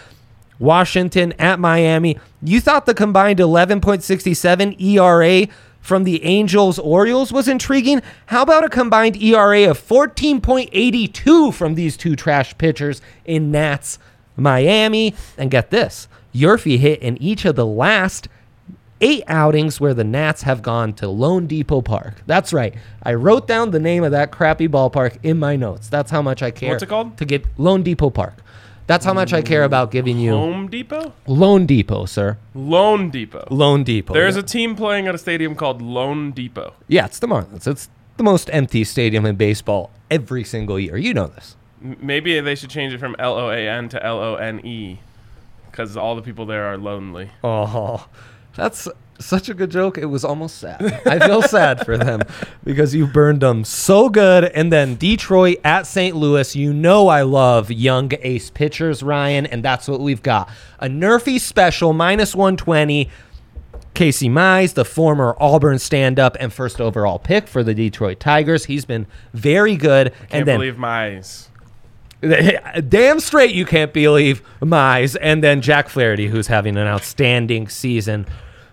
Washington 0.58 1.32
at 1.40 1.58
Miami. 1.58 2.18
You 2.40 2.60
thought 2.60 2.86
the 2.86 2.94
combined 2.94 3.40
11.67 3.40 4.80
ERA 4.80 5.48
from 5.80 6.04
the 6.04 6.22
Angels 6.24 6.78
Orioles 6.78 7.32
was 7.32 7.48
intriguing. 7.48 8.00
How 8.26 8.42
about 8.42 8.64
a 8.64 8.68
combined 8.68 9.20
ERA 9.20 9.68
of 9.68 9.80
14.82 9.80 11.52
from 11.52 11.74
these 11.74 11.96
two 11.96 12.14
trash 12.14 12.56
pitchers 12.56 13.02
in 13.24 13.50
Nats 13.50 13.98
Miami? 14.36 15.14
And 15.36 15.50
get 15.50 15.70
this 15.70 16.06
Yurfie 16.32 16.78
hit 16.78 17.02
in 17.02 17.20
each 17.20 17.44
of 17.44 17.56
the 17.56 17.66
last 17.66 18.28
eight 19.02 19.24
outings 19.28 19.80
where 19.80 19.92
the 19.92 20.04
Nats 20.04 20.42
have 20.42 20.62
gone 20.62 20.94
to 20.94 21.06
loanDepot 21.06 21.84
Park. 21.84 22.22
That's 22.26 22.52
right. 22.52 22.74
I 23.02 23.14
wrote 23.14 23.46
down 23.46 23.72
the 23.72 23.80
name 23.80 24.04
of 24.04 24.12
that 24.12 24.30
crappy 24.32 24.68
ballpark 24.68 25.18
in 25.22 25.38
my 25.38 25.56
notes. 25.56 25.88
That's 25.88 26.10
how 26.10 26.22
much 26.22 26.42
I 26.42 26.50
care. 26.50 26.70
What's 26.70 26.82
it 26.82 26.88
called? 26.88 27.18
To 27.18 27.24
get 27.24 27.44
loanDepot 27.56 28.14
Park. 28.14 28.34
That's 28.86 29.04
how 29.04 29.14
much 29.14 29.32
I 29.32 29.42
care 29.42 29.64
about 29.64 29.90
giving 29.90 30.18
you 30.18 30.32
Home 30.32 30.68
Depot, 30.68 31.12
loanDepot, 31.26 32.08
sir. 32.08 32.36
loanDepot. 32.54 33.48
Lone 33.50 33.84
Depot. 33.84 34.12
There's 34.12 34.34
yeah. 34.34 34.40
a 34.42 34.44
team 34.44 34.74
playing 34.74 35.06
at 35.06 35.14
a 35.14 35.18
stadium 35.18 35.54
called 35.54 35.80
loanDepot. 35.80 36.72
yeah, 36.88 37.06
it's 37.06 37.18
the 37.18 37.28
Marlins. 37.28 37.66
It's 37.66 37.88
the 38.16 38.24
most 38.24 38.50
empty 38.52 38.84
stadium 38.84 39.24
in 39.24 39.36
baseball 39.36 39.90
every 40.10 40.44
single 40.44 40.78
year. 40.78 40.96
You 40.96 41.14
know 41.14 41.28
this. 41.28 41.56
Maybe 41.80 42.38
they 42.40 42.54
should 42.54 42.70
change 42.70 42.92
it 42.92 42.98
from 42.98 43.16
L 43.18 43.34
O 43.34 43.50
A 43.50 43.68
N 43.68 43.88
to 43.90 44.04
L 44.04 44.18
O 44.18 44.34
N 44.34 44.64
E, 44.66 45.00
because 45.70 45.96
all 45.96 46.14
the 46.16 46.22
people 46.22 46.44
there 46.44 46.64
are 46.64 46.76
lonely. 46.76 47.30
Oh, 47.42 48.08
that's 48.54 48.88
such 49.22 49.48
a 49.48 49.54
good 49.54 49.70
joke. 49.70 49.98
It 49.98 50.06
was 50.06 50.24
almost 50.24 50.58
sad. 50.58 50.82
I 51.06 51.18
feel 51.26 51.42
sad 51.42 51.84
for 51.84 51.96
them 51.96 52.20
because 52.64 52.94
you 52.94 53.06
burned 53.06 53.40
them 53.40 53.64
so 53.64 54.08
good. 54.08 54.44
And 54.44 54.72
then 54.72 54.96
Detroit 54.96 55.58
at 55.64 55.86
St. 55.86 56.16
Louis. 56.16 56.54
You 56.56 56.72
know 56.72 57.08
I 57.08 57.22
love 57.22 57.70
young 57.70 58.10
ace 58.20 58.50
pitchers, 58.50 59.02
Ryan, 59.02 59.46
and 59.46 59.62
that's 59.62 59.88
what 59.88 60.00
we've 60.00 60.22
got. 60.22 60.50
A 60.80 60.88
Nerfy 60.88 61.40
special, 61.40 61.92
minus 61.92 62.34
120. 62.34 63.08
Casey 63.94 64.28
Mize, 64.28 64.72
the 64.72 64.86
former 64.86 65.36
Auburn 65.38 65.78
stand-up 65.78 66.34
and 66.40 66.50
first 66.50 66.80
overall 66.80 67.18
pick 67.18 67.46
for 67.46 67.62
the 67.62 67.74
Detroit 67.74 68.20
Tigers. 68.20 68.64
He's 68.64 68.86
been 68.86 69.06
very 69.34 69.76
good. 69.76 70.12
Can't 70.12 70.32
and 70.32 70.48
then 70.48 70.58
believe 70.60 70.82
eyes. 70.82 71.50
Damn 72.88 73.20
straight 73.20 73.54
you 73.54 73.64
can't 73.66 73.92
believe 73.92 74.42
Mize. 74.60 75.16
And 75.20 75.42
then 75.42 75.60
Jack 75.60 75.88
Flaherty, 75.88 76.28
who's 76.28 76.46
having 76.46 76.76
an 76.76 76.86
outstanding 76.86 77.68
season 77.68 78.26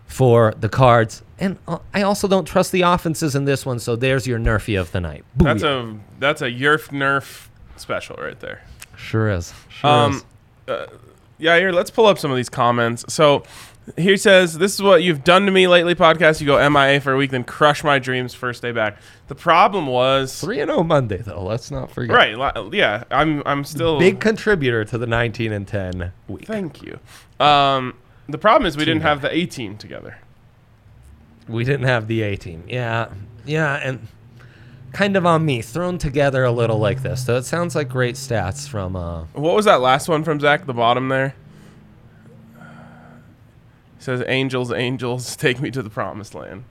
for 0.06 0.54
the 0.60 0.70
Cards. 0.70 1.24
And 1.40 1.58
uh, 1.68 1.80
I 1.94 2.02
also 2.04 2.28
don't 2.28 2.46
trust 2.46 2.72
the 2.72 2.82
offenses 2.82 3.36
in 3.36 3.46
this 3.46 3.66
one, 3.66 3.80
so 3.80 3.96
there's 3.96 4.28
your 4.28 4.40
nerfy 4.40 4.80
of 4.80 4.92
the 4.92 5.00
night. 5.00 5.24
That's 5.38 5.64
a 5.64 5.98
that's 6.20 6.42
a 6.42 6.52
Yerf 6.52 6.90
Nerf 6.90 7.48
special 7.78 8.18
right 8.18 8.40
there. 8.40 8.62
sure 8.98 9.30
is. 9.30 9.54
Sure 9.70 9.90
Um, 9.90 10.24
is. 10.68 10.88
Yeah, 11.38 11.58
here, 11.58 11.72
let's 11.72 11.90
pull 11.90 12.06
up 12.06 12.20
some 12.20 12.32
of 12.32 12.38
these 12.38 12.50
comments. 12.50 13.06
So 13.12 13.44
he 13.98 14.18
says, 14.18 14.58
This 14.58 14.74
is 14.76 14.82
what 14.82 15.04
you've 15.04 15.24
done 15.24 15.46
to 15.46 15.52
me 15.52 15.68
lately, 15.68 15.96
podcast. 15.96 16.42
You 16.42 16.48
go 16.48 16.70
MIA 16.70 17.00
for 17.02 17.14
a 17.14 17.18
week, 17.18 17.32
then 17.32 17.44
crush 17.44 17.84
my 17.84 18.00
dreams 18.00 18.34
first 18.34 18.62
day 18.62 18.72
back. 18.72 18.98
The 19.28 19.36
problem 19.36 19.88
was. 19.88 20.40
3 20.40 20.60
and 20.62 20.70
0 20.72 20.84
Monday, 20.84 21.18
though. 21.18 21.44
Let's 21.44 21.72
not 21.72 21.92
forget. 21.92 22.16
Right. 22.16 22.38
li- 22.38 22.78
Yeah, 22.78 23.04
I'm, 23.12 23.42
I'm 23.46 23.64
still. 23.64 24.00
Big 24.00 24.20
contributor 24.20 24.86
to 24.86 24.98
the 24.98 25.08
19 25.08 25.52
and 25.52 25.68
10 25.68 26.12
week. 26.28 26.46
Thank 26.46 26.82
you. 26.82 27.00
Um, 27.40 27.96
the 28.28 28.38
problem 28.38 28.68
is 28.68 28.76
we 28.78 28.86
didn't 28.86 29.02
have 29.02 29.22
the 29.22 29.34
A 29.36 29.46
team 29.46 29.78
together. 29.78 30.18
We 31.48 31.64
didn't 31.64 31.88
have 31.88 32.08
the 32.08 32.22
A 32.22 32.36
team. 32.36 32.64
Yeah. 32.68 33.10
Yeah. 33.46 33.76
And 33.76 34.08
kind 34.94 35.16
of 35.16 35.26
on 35.26 35.46
me, 35.46 35.62
thrown 35.62 35.98
together 35.98 36.44
a 36.44 36.52
little 36.52 36.78
like 36.80 37.02
this. 37.02 37.26
So 37.26 37.38
it 37.38 37.44
sounds 37.44 37.76
like 37.76 37.90
great 37.90 38.16
stats 38.16 38.68
from. 38.68 38.96
uh 38.96 39.24
What 39.34 39.56
was 39.56 39.66
that 39.66 39.82
last 39.82 40.08
one 40.10 40.24
from 40.24 40.40
Zach? 40.40 40.66
The 40.66 40.74
bottom 40.74 41.10
there. 41.10 41.36
Says, 44.00 44.24
"Angels, 44.28 44.72
angels, 44.72 45.36
take 45.38 45.60
me 45.60 45.70
to 45.72 45.82
the 45.84 45.90
promised 45.90 46.34
land." 46.34 46.64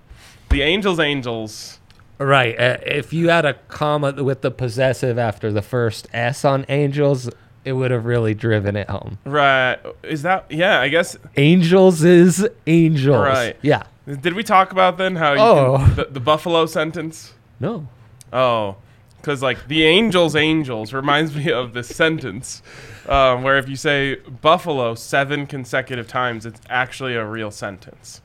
The 0.51 0.63
angels, 0.63 0.99
angels. 0.99 1.79
Right. 2.19 2.59
Uh, 2.59 2.79
if 2.85 3.13
you 3.13 3.29
had 3.29 3.45
a 3.45 3.55
comma 3.55 4.13
with 4.25 4.41
the 4.41 4.51
possessive 4.51 5.19
after 5.19 5.53
the 5.53 5.63
first 5.63 6.09
S 6.13 6.45
on 6.45 6.67
Angels, 6.69 7.31
it 7.65 7.75
would 7.75 7.91
have 7.93 8.07
really 8.07 8.35
driven 8.35 8.75
it 8.75 8.89
home. 8.91 9.19
Right? 9.25 9.79
Is 10.03 10.23
that? 10.23 10.47
Yeah, 10.51 10.81
I 10.81 10.89
guess. 10.89 11.17
Angels 11.37 12.03
is 12.03 12.49
angels. 12.67 13.23
Right. 13.25 13.57
Yeah. 13.63 13.85
Did 14.07 14.33
we 14.35 14.43
talk 14.43 14.73
about 14.73 14.97
then 14.99 15.15
how 15.17 15.35
you 15.35 15.39
Oh. 15.39 15.77
can, 15.85 15.95
the, 15.97 16.05
the 16.13 16.21
buffalo 16.21 16.67
sentence? 16.67 17.35
No. 17.61 17.87
Oh, 18.33 18.77
because 19.19 19.43
like 19.43 19.69
the 19.69 19.85
angels, 19.85 20.35
angels 20.35 20.93
reminds 20.93 21.37
me 21.37 21.53
of 21.53 21.73
this 21.75 21.89
sentence 21.89 22.63
um, 23.09 23.43
where 23.43 23.59
if 23.59 23.69
you 23.69 23.77
say 23.77 24.17
buffalo 24.17 24.95
seven 24.95 25.47
consecutive 25.47 26.07
times, 26.07 26.47
it's 26.47 26.61
actually 26.69 27.15
a 27.15 27.25
real 27.25 27.51
sentence. 27.51 28.21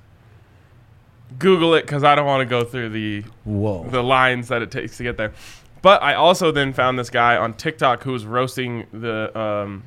Google 1.40 1.74
it 1.74 1.82
because 1.82 2.04
I 2.04 2.16
don't 2.16 2.28
want 2.28 2.42
to 2.42 2.46
go 2.46 2.64
through 2.64 2.90
the 2.90 3.24
Whoa. 3.44 3.88
the 3.90 4.04
lines 4.04 4.50
that 4.50 4.62
it 4.62 4.70
takes 4.70 4.98
to 4.98 5.04
get 5.04 5.18
there. 5.18 5.34
But 5.82 6.02
I 6.02 6.14
also 6.14 6.52
then 6.52 6.74
found 6.74 6.98
this 6.98 7.10
guy 7.10 7.36
on 7.36 7.54
TikTok 7.54 8.04
who 8.04 8.12
was 8.12 8.26
roasting 8.26 8.88
the 8.94 9.38
um, 9.38 9.84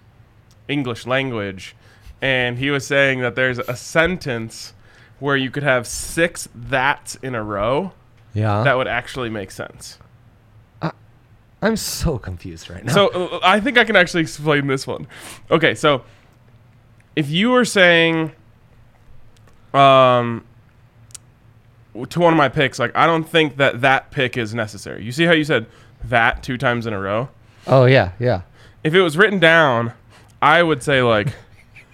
English 0.68 1.06
language, 1.06 1.76
and 2.20 2.58
he 2.58 2.70
was 2.70 2.86
saying 2.86 3.20
that 3.20 3.34
there's 3.34 3.58
a 3.58 3.76
sentence 3.76 4.74
where 5.20 5.36
you 5.36 5.50
could 5.50 5.62
have 5.62 5.86
six 5.86 6.48
that's 6.54 7.14
in 7.16 7.34
a 7.34 7.42
row 7.42 7.92
yeah. 8.34 8.62
that 8.62 8.76
would 8.76 8.88
actually 8.88 9.30
make 9.30 9.50
sense. 9.50 9.98
I'm 11.66 11.76
so 11.76 12.16
confused 12.16 12.70
right 12.70 12.84
now. 12.84 12.92
So 12.92 13.08
uh, 13.08 13.40
I 13.42 13.58
think 13.58 13.76
I 13.76 13.82
can 13.82 13.96
actually 13.96 14.20
explain 14.20 14.68
this 14.68 14.86
one. 14.86 15.08
Okay, 15.50 15.74
so 15.74 16.04
if 17.16 17.28
you 17.28 17.50
were 17.50 17.64
saying 17.64 18.32
um 19.74 20.44
to 22.08 22.20
one 22.20 22.32
of 22.32 22.36
my 22.36 22.48
picks 22.48 22.78
like 22.78 22.94
I 22.94 23.06
don't 23.06 23.28
think 23.28 23.56
that 23.56 23.80
that 23.80 24.12
pick 24.12 24.36
is 24.36 24.54
necessary. 24.54 25.02
You 25.02 25.10
see 25.10 25.24
how 25.24 25.32
you 25.32 25.42
said 25.42 25.66
that 26.04 26.44
two 26.44 26.56
times 26.56 26.86
in 26.86 26.92
a 26.92 27.00
row? 27.00 27.30
oh 27.66 27.86
yeah, 27.86 28.12
yeah. 28.20 28.42
If 28.84 28.94
it 28.94 29.00
was 29.00 29.16
written 29.16 29.40
down, 29.40 29.92
I 30.40 30.62
would 30.62 30.84
say 30.84 31.02
like 31.02 31.34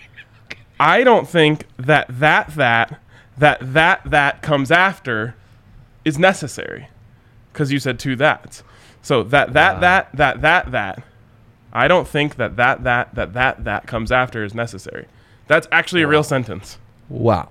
I 0.81 1.03
don't 1.03 1.27
think 1.27 1.65
that 1.79 2.07
that 2.11 2.55
that 2.57 3.01
that 3.39 3.73
that 3.73 4.03
that 4.05 4.43
comes 4.43 4.71
after 4.71 5.35
is 6.05 6.19
necessary 6.19 6.89
cuz 7.55 7.73
you 7.73 7.79
said 7.79 7.99
two 7.99 8.17
that's. 8.17 8.63
So 9.03 9.23
that 9.25 9.53
that 9.53 9.75
Wow. 9.75 9.81
that 9.81 10.09
that 10.15 10.41
that 10.43 10.71
that 10.73 11.03
I 11.73 11.89
don't 11.89 12.07
think 12.07 12.37
that 12.37 12.57
that 12.57 12.85
that 12.85 13.15
that 13.15 13.33
that 13.35 13.65
that 13.65 13.87
comes 13.87 14.13
after 14.13 14.45
is 14.45 14.55
necessary. 14.55 15.07
That's 15.49 15.67
actually 15.73 16.03
a 16.03 16.07
real 16.09 16.23
sentence. 16.23 16.79
Wow. 17.09 17.51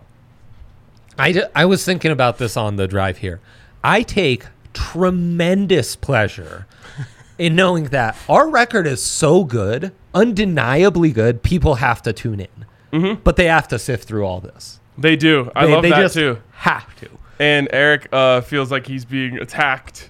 I, 1.20 1.32
d- 1.34 1.44
I 1.54 1.66
was 1.66 1.84
thinking 1.84 2.10
about 2.10 2.38
this 2.38 2.56
on 2.56 2.78
the 2.78 2.88
drive 2.88 3.18
here. 3.18 3.42
I 3.84 4.02
take 4.02 4.46
tremendous 4.74 5.96
pleasure 5.96 6.68
in 7.38 7.56
knowing 7.56 7.86
that 7.86 8.16
our 8.30 8.50
record 8.50 8.88
is 8.88 9.04
so 9.04 9.44
good, 9.44 9.92
undeniably 10.14 11.12
good, 11.12 11.44
people 11.44 11.76
have 11.76 12.02
to 12.04 12.14
tune 12.14 12.40
in. 12.40 12.66
Mm-hmm. 12.94 13.22
But 13.24 13.36
they 13.36 13.46
have 13.46 13.68
to 13.70 13.78
sift 13.80 14.08
through 14.08 14.26
all 14.26 14.40
this. 14.40 14.80
They 14.98 15.16
do. 15.16 15.52
I 15.56 15.66
they, 15.66 15.72
love 15.74 15.84
they 15.84 15.90
that 15.90 16.02
just 16.02 16.16
too. 16.16 16.42
have 16.52 16.96
to. 17.02 17.10
And 17.40 17.68
Eric 17.72 18.08
uh, 18.12 18.42
feels 18.42 18.72
like 18.72 18.88
he's 18.88 19.06
being 19.06 19.38
attacked 19.38 20.10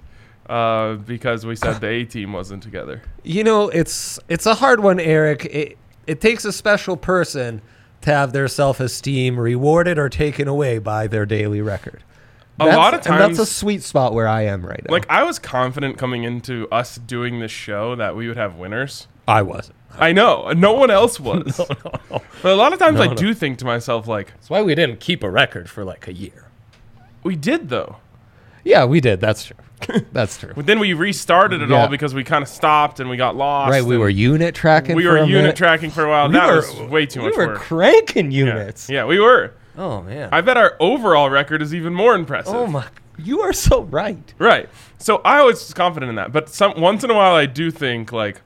uh, 0.52 0.96
because 0.96 1.46
we 1.46 1.56
said 1.56 1.80
the 1.82 1.88
A 1.88 2.06
team 2.06 2.34
wasn't 2.34 2.62
together. 2.64 3.02
You 3.24 3.44
know, 3.44 3.70
it's 3.70 4.20
it's 4.30 4.46
a 4.46 4.56
hard 4.56 4.82
one, 4.82 5.00
Eric. 5.00 5.46
It 5.46 5.78
it 6.08 6.20
takes 6.22 6.46
a 6.46 6.52
special 6.52 6.98
person 6.98 7.62
to 8.02 8.12
have 8.12 8.34
their 8.34 8.48
self-esteem 8.48 9.40
rewarded 9.40 9.98
or 10.00 10.10
taken 10.10 10.48
away 10.48 10.80
by 10.80 11.08
their 11.08 11.26
daily 11.26 11.62
record. 11.62 12.04
A 12.60 12.66
lot 12.66 12.94
of 12.94 13.06
and 13.08 13.20
that's 13.20 13.40
a 13.40 13.46
sweet 13.46 13.82
spot 13.82 14.14
where 14.14 14.28
I 14.28 14.42
am 14.44 14.64
right 14.66 14.82
now. 14.88 14.92
Like 14.92 15.06
I 15.10 15.24
was 15.24 15.40
confident 15.40 15.98
coming 15.98 16.24
into 16.24 16.68
us 16.72 16.98
doing 16.98 17.40
this 17.40 17.52
show 17.52 17.96
that 17.96 18.16
we 18.16 18.28
would 18.28 18.38
have 18.38 18.56
winners. 18.56 19.08
I 19.28 19.42
wasn't. 19.44 19.78
I 19.98 20.12
know, 20.12 20.52
no 20.52 20.74
one 20.74 20.90
else 20.92 21.20
was. 21.30 21.58
No, 21.60 21.66
no. 22.12 22.22
But 22.42 22.52
a 22.52 22.56
lot 22.56 22.74
of 22.74 22.80
times 22.80 22.98
No, 22.98 23.04
I 23.04 23.08
no. 23.08 23.14
do 23.16 23.34
think 23.34 23.58
to 23.60 23.66
myself 23.66 24.08
like, 24.08 24.32
That's 24.32 24.50
why 24.50 24.62
we 24.62 24.76
didn't 24.76 25.00
keep 25.00 25.24
a 25.24 25.30
record 25.30 25.70
for 25.70 25.84
like 25.86 26.08
a 26.08 26.14
year. 26.14 26.50
we 27.24 27.36
did 27.36 27.70
though. 27.70 27.98
Yeah, 28.64 28.86
we 28.86 29.00
did. 29.02 29.22
That's 29.22 29.44
true. 29.46 29.58
That's 30.12 30.38
true. 30.38 30.54
But 30.56 30.66
then 30.66 30.80
we 30.80 30.94
restarted 30.94 31.62
it 31.62 31.70
Yeah. 31.70 31.82
all 31.84 31.88
because 31.88 32.14
we 32.14 32.24
kind 32.24 32.42
of 32.44 32.48
stopped 32.50 33.00
and 33.00 33.10
we 33.10 33.18
got 33.18 33.36
lost. 33.36 33.72
right, 33.72 33.84
we 33.84 33.96
and 33.96 34.02
were 34.02 34.10
unit 34.10 34.56
tracking. 34.56 34.96
we 34.96 35.04
for 35.04 35.12
were 35.12 35.18
a 35.18 35.22
unit 35.28 35.42
minute. 35.44 35.56
tracking 35.56 35.90
for 35.92 36.06
a 36.06 36.10
while. 36.10 36.28
We 36.28 36.34
that 36.34 36.48
were- 36.48 36.56
was 36.58 36.80
way 36.90 37.06
too 37.06 37.22
much 37.22 37.32
we 37.36 37.38
were 37.46 37.54
work. 37.54 37.60
cranking 37.62 38.32
Yeah. 38.32 38.46
units. 38.46 38.90
Yeah, 38.90 39.06
we 39.06 39.20
were. 39.20 39.54
Oh 39.78 40.02
man. 40.02 40.30
I 40.32 40.42
bet 40.42 40.58
our 40.58 40.76
overall 40.80 41.30
record 41.30 41.62
is 41.62 41.74
even 41.74 41.94
more 41.94 42.16
impressive. 42.16 42.54
oh 42.54 42.68
my. 42.68 42.86
You 43.18 43.42
are 43.42 43.54
so 43.54 43.84
right. 43.84 44.34
Right. 44.40 44.68
So 44.98 45.22
I 45.24 45.44
was 45.44 45.74
confident 45.74 46.10
in 46.10 46.16
that, 46.16 46.32
but 46.32 46.50
some 46.50 46.80
once 46.80 47.04
in 47.04 47.10
a 47.10 47.14
while 47.14 47.36
I 47.36 47.46
do 47.46 47.70
think 47.72 48.12
like, 48.12 48.42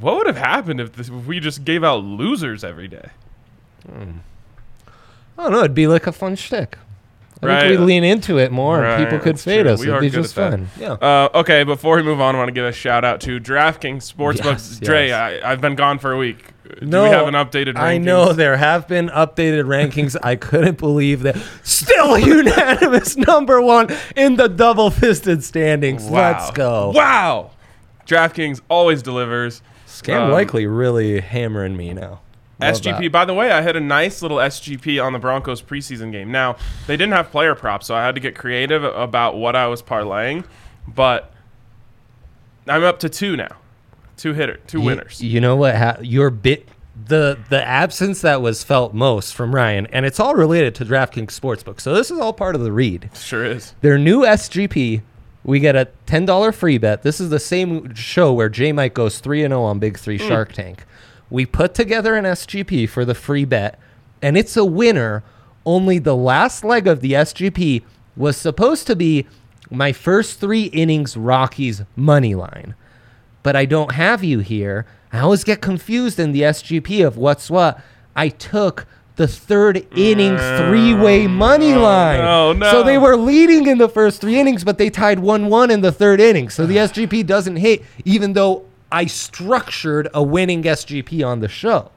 what 0.00 0.16
would 0.16 0.26
have 0.26 0.36
happened 0.36 0.80
if, 0.80 0.92
this, 0.92 1.08
if 1.08 1.26
we 1.26 1.40
just 1.40 1.64
gave 1.64 1.82
out 1.82 2.04
losers 2.04 2.62
every 2.62 2.86
day? 2.88 3.08
Hmm. 3.90 4.18
I 5.38 5.42
don't 5.44 5.52
know. 5.52 5.58
It'd 5.60 5.74
be 5.74 5.86
like 5.86 6.06
a 6.06 6.12
fun 6.12 6.36
shtick. 6.36 6.78
I 7.42 7.46
Right. 7.46 7.60
think 7.68 7.80
we 7.80 7.84
lean 7.86 8.02
into 8.04 8.38
it 8.38 8.50
more, 8.50 8.82
and 8.82 9.04
people 9.04 9.18
could 9.18 9.34
that's 9.34 9.44
fade 9.44 9.64
true. 9.64 9.72
us. 9.74 9.80
We 9.80 9.86
It'd 9.86 9.94
are 9.96 10.00
be 10.00 10.08
good 10.08 10.22
just 10.22 10.38
at 10.38 10.50
that. 10.52 10.58
fun. 10.58 10.68
Yeah. 10.80 10.92
Uh, 10.92 11.28
okay, 11.40 11.64
before 11.64 11.96
we 11.96 12.02
move 12.02 12.18
on, 12.20 12.34
I 12.34 12.38
want 12.38 12.48
to 12.48 12.52
give 12.52 12.64
a 12.64 12.72
shout 12.72 13.04
out 13.04 13.20
to 13.22 13.38
DraftKings 13.38 14.10
Sportsbook. 14.10 14.44
Yes, 14.44 14.78
Dre, 14.80 15.08
yes. 15.08 15.42
I, 15.44 15.52
I've 15.52 15.60
been 15.60 15.74
gone 15.74 15.98
for 15.98 16.12
a 16.12 16.16
week. 16.16 16.46
Do 16.80 16.86
No, 16.86 17.02
we 17.04 17.10
have 17.10 17.28
an 17.28 17.34
updated 17.34 17.74
rankings? 17.74 17.78
I 17.80 17.98
know 17.98 18.32
there 18.32 18.56
have 18.56 18.88
been 18.88 19.08
updated 19.10 19.64
rankings. 19.66 20.16
I 20.22 20.34
couldn't 20.36 20.78
believe 20.78 21.22
that. 21.22 21.36
Still 21.62 22.18
unanimous 22.18 23.16
number 23.28 23.60
one 23.60 23.88
in 24.16 24.36
the 24.36 24.48
double 24.48 24.90
fisted 24.90 25.44
standings. 25.44 26.04
Wow. 26.04 26.32
Let's 26.32 26.50
go. 26.52 26.90
Wow. 26.94 27.50
DraftKings 28.06 28.60
always 28.68 29.02
delivers. 29.02 29.62
Scam 29.86 30.22
Um, 30.22 30.30
likely 30.32 30.66
really 30.66 31.20
hammering 31.20 31.76
me 31.76 31.92
now. 31.94 32.20
Love 32.60 32.74
SGP. 32.74 33.02
that. 33.02 33.12
By 33.12 33.24
the 33.24 33.34
way, 33.34 33.50
I 33.50 33.60
had 33.60 33.76
a 33.76 33.80
nice 33.80 34.22
little 34.22 34.38
SGP 34.38 35.02
on 35.02 35.12
the 35.12 35.18
Broncos 35.18 35.60
preseason 35.60 36.10
game. 36.10 36.30
Now 36.30 36.56
they 36.86 36.96
didn't 36.96 37.12
have 37.12 37.30
player 37.30 37.54
props, 37.54 37.86
so 37.86 37.94
I 37.94 38.04
had 38.04 38.14
to 38.14 38.20
get 38.20 38.34
creative 38.34 38.82
about 38.82 39.36
what 39.36 39.54
I 39.54 39.66
was 39.66 39.82
parlaying. 39.82 40.44
But 40.88 41.32
I'm 42.66 42.82
up 42.82 42.98
to 43.00 43.08
two 43.08 43.36
now, 43.36 43.56
two 44.16 44.32
hitter, 44.32 44.58
two 44.66 44.78
You- 44.78 44.84
winners. 44.84 45.22
You, 45.22 45.40
know 45.40 45.56
what? 45.56 45.76
Ha- 45.76 45.98
your 46.00 46.30
bit 46.30 46.68
the 47.08 47.38
the 47.50 47.62
absence 47.62 48.22
that 48.22 48.40
was 48.40 48.64
felt 48.64 48.94
most 48.94 49.34
from 49.34 49.54
Ryan, 49.54 49.86
and 49.88 50.06
it's 50.06 50.18
all 50.18 50.34
related 50.34 50.74
to 50.76 50.84
DraftKings 50.84 51.38
Sportsbook. 51.38 51.80
So 51.80 51.94
this 51.94 52.10
is 52.10 52.18
all 52.18 52.32
part 52.32 52.54
of 52.54 52.62
the 52.62 52.72
read. 52.72 53.10
Sure 53.14 53.44
is. 53.44 53.74
Their 53.82 53.98
new 53.98 54.20
SGP, 54.20 55.02
we 55.44 55.60
get 55.60 55.76
a 55.76 55.88
ten 56.06 56.24
dollar 56.24 56.52
free 56.52 56.78
bet. 56.78 57.02
This 57.02 57.20
is 57.20 57.28
the 57.28 57.38
same 57.38 57.94
show 57.94 58.32
where 58.32 58.48
J 58.48 58.72
Mike 58.72 58.94
goes 58.94 59.18
three 59.18 59.44
and 59.44 59.52
zero 59.52 59.62
on 59.62 59.78
Big 59.78 59.98
Three 59.98 60.18
hmm. 60.18 60.26
Shark 60.26 60.52
Tank. 60.52 60.84
We 61.30 61.46
put 61.46 61.74
together 61.74 62.14
an 62.14 62.24
SGP 62.24 62.88
for 62.88 63.04
the 63.04 63.14
free 63.14 63.44
bet, 63.44 63.78
and 64.22 64.36
it's 64.36 64.56
a 64.56 64.64
winner. 64.64 65.22
Only 65.64 65.98
the 65.98 66.16
last 66.16 66.64
leg 66.64 66.86
of 66.86 67.00
the 67.00 67.12
SGP 67.12 67.82
was 68.16 68.36
supposed 68.36 68.86
to 68.86 68.96
be 68.96 69.26
my 69.68 69.92
first 69.92 70.38
three 70.38 70.64
innings 70.64 71.16
Rockies 71.16 71.82
money 71.96 72.34
line 72.34 72.74
but 73.46 73.54
I 73.54 73.64
don't 73.64 73.92
have 73.92 74.24
you 74.24 74.40
here. 74.40 74.86
I 75.12 75.20
always 75.20 75.44
get 75.44 75.60
confused 75.60 76.18
in 76.18 76.32
the 76.32 76.40
SGP 76.40 77.06
of 77.06 77.16
what's 77.16 77.48
what. 77.48 77.80
I 78.16 78.28
took 78.28 78.88
the 79.14 79.28
third 79.28 79.86
inning 79.96 80.32
mm. 80.32 80.68
three 80.68 80.92
way 80.92 81.28
money 81.28 81.72
oh, 81.72 81.80
line. 81.80 82.18
no, 82.18 82.52
no. 82.52 82.72
So 82.72 82.82
they 82.82 82.98
were 82.98 83.16
leading 83.16 83.68
in 83.68 83.78
the 83.78 83.88
first 83.88 84.20
three 84.20 84.40
innings, 84.40 84.64
but 84.64 84.78
they 84.78 84.90
tied 84.90 85.20
1 85.20 85.46
1 85.46 85.70
in 85.70 85.80
the 85.80 85.92
third 85.92 86.18
inning. 86.18 86.48
So 86.48 86.66
the 86.66 86.78
SGP 86.78 87.24
doesn't 87.24 87.54
hit, 87.54 87.84
even 88.04 88.32
though 88.32 88.64
I 88.90 89.06
structured 89.06 90.08
a 90.14 90.22
winning 90.22 90.62
SGP 90.62 91.26
on 91.26 91.40
the 91.40 91.48
show. 91.48 91.90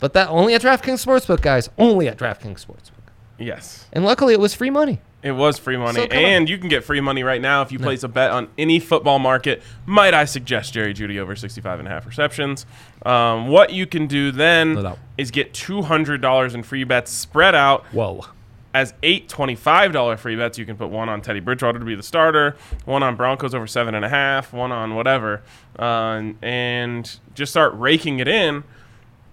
But 0.00 0.14
that 0.14 0.28
only 0.28 0.54
at 0.54 0.62
DraftKings 0.62 1.04
Sportsbook, 1.04 1.42
guys. 1.42 1.68
Only 1.76 2.08
at 2.08 2.16
DraftKings 2.16 2.64
Sportsbook. 2.64 3.12
Yes. 3.38 3.86
And 3.92 4.04
luckily, 4.04 4.32
it 4.34 4.40
was 4.40 4.54
free 4.54 4.70
money. 4.70 5.00
It 5.22 5.32
was 5.32 5.58
free 5.58 5.76
money, 5.76 6.00
So 6.00 6.06
come 6.06 6.16
on. 6.18 6.24
and 6.24 6.48
you 6.48 6.56
can 6.56 6.70
get 6.70 6.82
free 6.82 7.02
money 7.02 7.22
right 7.22 7.42
now 7.42 7.60
if 7.60 7.70
you 7.70 7.78
place 7.78 8.02
a 8.02 8.08
bet 8.08 8.30
on 8.30 8.48
any 8.56 8.78
football 8.80 9.18
market. 9.18 9.62
Might 9.84 10.14
I 10.14 10.24
suggest 10.24 10.72
Jerry 10.72 10.94
Jeudy 10.94 11.18
over 11.18 11.36
65 11.36 11.78
and 11.78 11.86
a 11.86 11.90
half 11.90 12.06
receptions? 12.06 12.64
Um, 13.04 13.48
what 13.48 13.70
you 13.70 13.86
can 13.86 14.06
do 14.06 14.30
then 14.32 14.74
No 14.74 14.96
is 15.18 15.30
get 15.30 15.52
$200 15.52 16.54
in 16.54 16.62
free 16.62 16.84
bets 16.84 17.12
spread 17.12 17.54
out 17.54 17.84
Whoa. 17.92 18.24
As 18.72 18.94
eight 19.02 19.28
$25 19.28 20.18
free 20.18 20.36
bets. 20.36 20.58
You 20.58 20.66
can 20.66 20.76
put 20.76 20.90
one 20.90 21.08
on 21.08 21.22
Teddy 21.22 21.40
Bridgewater 21.40 21.78
to 21.78 21.84
be 21.84 21.94
the 21.94 22.02
starter, 22.02 22.56
one 22.84 23.02
on 23.02 23.16
Broncos 23.16 23.54
over 23.54 23.66
seven 23.66 23.94
and 23.94 24.04
a 24.04 24.08
half, 24.08 24.52
one 24.52 24.72
on 24.72 24.94
whatever, 24.94 25.42
uh, 25.78 26.22
and 26.42 27.18
just 27.34 27.52
start 27.52 27.72
raking 27.76 28.20
it 28.20 28.28
in. 28.28 28.64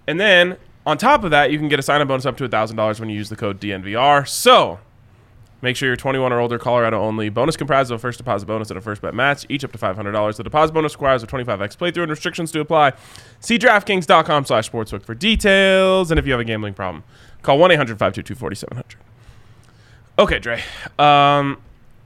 And 0.06 0.18
then 0.18 0.56
on 0.86 0.96
top 0.98 1.22
of 1.22 1.30
that, 1.30 1.52
you 1.52 1.58
can 1.58 1.68
get 1.68 1.78
a 1.78 1.82
sign 1.82 2.00
up 2.00 2.08
bonus 2.08 2.26
up 2.26 2.36
to 2.38 2.48
$1,000 2.48 3.00
when 3.00 3.10
you 3.10 3.16
use 3.16 3.28
the 3.28 3.36
code 3.36 3.60
DNVR. 3.60 4.26
So 4.26 4.80
make 5.60 5.76
sure 5.76 5.86
you're 5.86 5.96
21 5.96 6.32
or 6.32 6.40
older, 6.40 6.58
Colorado 6.58 7.00
only. 7.00 7.28
Bonus 7.28 7.56
comprised 7.56 7.90
of 7.90 7.96
a 7.96 7.98
first 7.98 8.16
deposit 8.18 8.46
bonus 8.46 8.70
and 8.70 8.78
a 8.78 8.80
first 8.80 9.02
bet 9.02 9.14
match, 9.14 9.44
each 9.48 9.64
up 9.64 9.72
to 9.72 9.78
$500. 9.78 10.36
The 10.36 10.42
deposit 10.42 10.72
bonus 10.72 10.94
requires 10.94 11.22
a 11.22 11.26
25x 11.26 11.76
playthrough 11.76 12.04
and 12.04 12.10
restrictions 12.10 12.50
to 12.52 12.60
apply. 12.60 12.94
See 13.40 13.58
DraftKings.com 13.58 14.46
slash 14.46 14.70
sportsbook 14.70 15.04
for 15.04 15.14
details. 15.14 16.10
And 16.10 16.18
if 16.18 16.26
you 16.26 16.32
have 16.32 16.40
a 16.40 16.44
gambling 16.44 16.74
problem, 16.74 17.04
call 17.42 17.58
1 17.58 17.70
800 17.70 17.98
522 17.98 18.34
4700. 18.34 19.17
Okay, 20.18 20.38
Dre. 20.38 20.60
Um, 20.98 21.58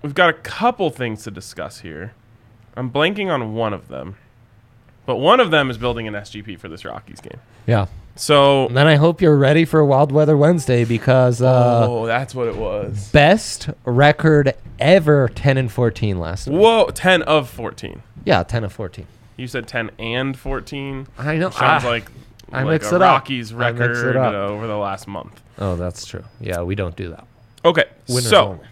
we've 0.02 0.14
got 0.14 0.28
a 0.30 0.34
couple 0.34 0.90
things 0.90 1.22
to 1.24 1.30
discuss 1.30 1.80
here. 1.80 2.12
I'm 2.76 2.90
blanking 2.90 3.30
on 3.32 3.54
one 3.54 3.72
of 3.72 3.88
them. 3.88 4.16
But 5.06 5.16
one 5.16 5.40
of 5.40 5.50
them 5.50 5.70
is 5.70 5.78
building 5.78 6.06
an 6.06 6.14
SGP 6.14 6.58
for 6.58 6.68
this 6.68 6.84
Rockies 6.84 7.20
game. 7.20 7.40
Yeah. 7.66 7.86
So, 8.14 8.66
And 8.66 8.76
then 8.76 8.86
I 8.86 8.96
hope 8.96 9.20
you're 9.22 9.36
ready 9.36 9.64
for 9.64 9.84
Wild 9.84 10.12
Weather 10.12 10.36
Wednesday 10.36 10.84
because 10.84 11.40
uh, 11.42 11.86
oh, 11.88 12.06
that's 12.06 12.34
what 12.34 12.46
it 12.46 12.56
was. 12.56 13.08
best 13.10 13.70
record 13.84 14.54
ever 14.78 15.28
10 15.34 15.56
and 15.56 15.72
14 15.72 16.20
last 16.20 16.46
week. 16.48 16.58
Whoa, 16.60 16.90
10 16.90 17.22
of 17.22 17.48
14. 17.48 18.02
Yeah, 18.24 18.42
10 18.44 18.64
of 18.64 18.72
14. 18.72 19.06
You 19.38 19.46
said 19.48 19.66
10 19.66 19.90
and 19.98 20.38
14. 20.38 21.06
I 21.18 21.36
know. 21.38 21.50
Sounds 21.50 21.84
Ah. 21.84 21.88
like, 21.88 22.10
I 22.52 22.62
like 22.62 22.72
mix 22.82 22.88
it 22.92 22.96
up. 22.96 23.00
Rockies 23.00 23.52
I 23.54 23.72
mix 23.72 23.80
it 23.80 24.04
record 24.04 24.16
up. 24.18 24.34
over 24.34 24.66
the 24.66 24.76
last 24.76 25.08
month. 25.08 25.40
Oh, 25.58 25.74
that's 25.76 26.04
true. 26.04 26.24
Yeah, 26.38 26.62
we 26.62 26.74
don't 26.74 26.94
do 26.94 27.08
that. 27.10 27.26
Okay, 27.64 27.84
Winners 28.08 28.28
so 28.28 28.44
only. 28.48 28.64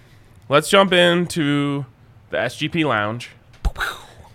let's 0.48 0.68
jump 0.68 0.92
into 0.92 1.84
the 2.30 2.36
SGP 2.38 2.84
Lounge. 2.84 3.30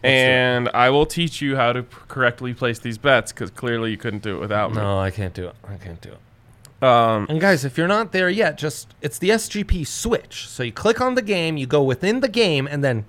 And 0.04 0.70
I 0.74 0.92
will 0.92 1.08
teach 1.08 1.42
you 1.42 1.56
how 1.56 1.74
to 1.74 1.82
p- 1.84 1.98
correctly 2.08 2.54
place 2.54 2.78
these 2.78 2.98
bets 3.00 3.32
because 3.32 3.50
clearly 3.50 3.90
you 3.90 3.98
couldn't 3.98 4.22
do 4.22 4.36
it 4.36 4.40
without 4.40 4.70
me. 4.72 4.78
No, 4.78 5.00
I 5.00 5.10
can't 5.10 5.34
do 5.34 5.48
it. 5.48 5.56
I 5.68 5.78
can't 5.78 6.00
do 6.00 6.10
it. 6.12 6.84
Um, 6.84 7.26
And 7.28 7.42
guys, 7.42 7.66
if 7.66 7.76
you're 7.78 7.88
not 7.88 8.12
there 8.12 8.30
yet, 8.30 8.58
just 8.58 8.94
it's 9.02 9.18
the 9.18 9.30
SGP 9.30 9.88
switch. 9.88 10.48
So 10.48 10.62
you 10.62 10.72
click 10.72 11.02
on 11.02 11.16
the 11.16 11.24
game, 11.24 11.58
you 11.58 11.66
go 11.66 11.82
within 11.82 12.20
the 12.20 12.28
game, 12.28 12.68
and 12.68 12.84
then 12.84 13.06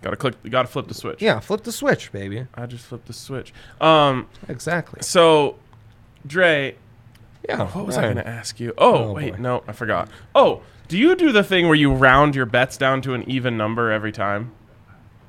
gotta 0.00 0.16
click. 0.16 0.36
You 0.42 0.48
gotta 0.48 0.68
flip 0.68 0.88
the 0.88 0.94
switch. 0.94 1.20
yeah, 1.20 1.38
flip 1.38 1.64
the 1.64 1.72
switch, 1.72 2.10
baby. 2.12 2.46
I 2.54 2.64
just 2.64 2.84
flipped 2.86 3.08
the 3.08 3.12
switch. 3.12 3.52
Um, 3.80 4.26
Exactly. 4.48 5.00
so, 5.02 5.56
Dre, 6.26 6.76
Yeah. 7.46 7.66
what 7.66 7.84
was 7.84 7.98
I 7.98 8.02
gonna 8.08 8.22
ask 8.22 8.58
you? 8.58 8.72
Oh, 8.78 9.08
Oh, 9.08 9.12
wait, 9.12 9.32
boy. 9.36 9.42
no, 9.42 9.64
I 9.68 9.72
forgot. 9.72 10.08
Oh, 10.34 10.62
do 10.88 10.98
you 10.98 11.14
do 11.14 11.32
the 11.32 11.44
thing 11.44 11.66
where 11.66 11.74
you 11.74 11.92
round 11.92 12.34
your 12.34 12.46
bets 12.46 12.76
down 12.76 13.00
to 13.02 13.14
an 13.14 13.28
even 13.30 13.56
number 13.56 13.90
every 13.90 14.12
time? 14.12 14.52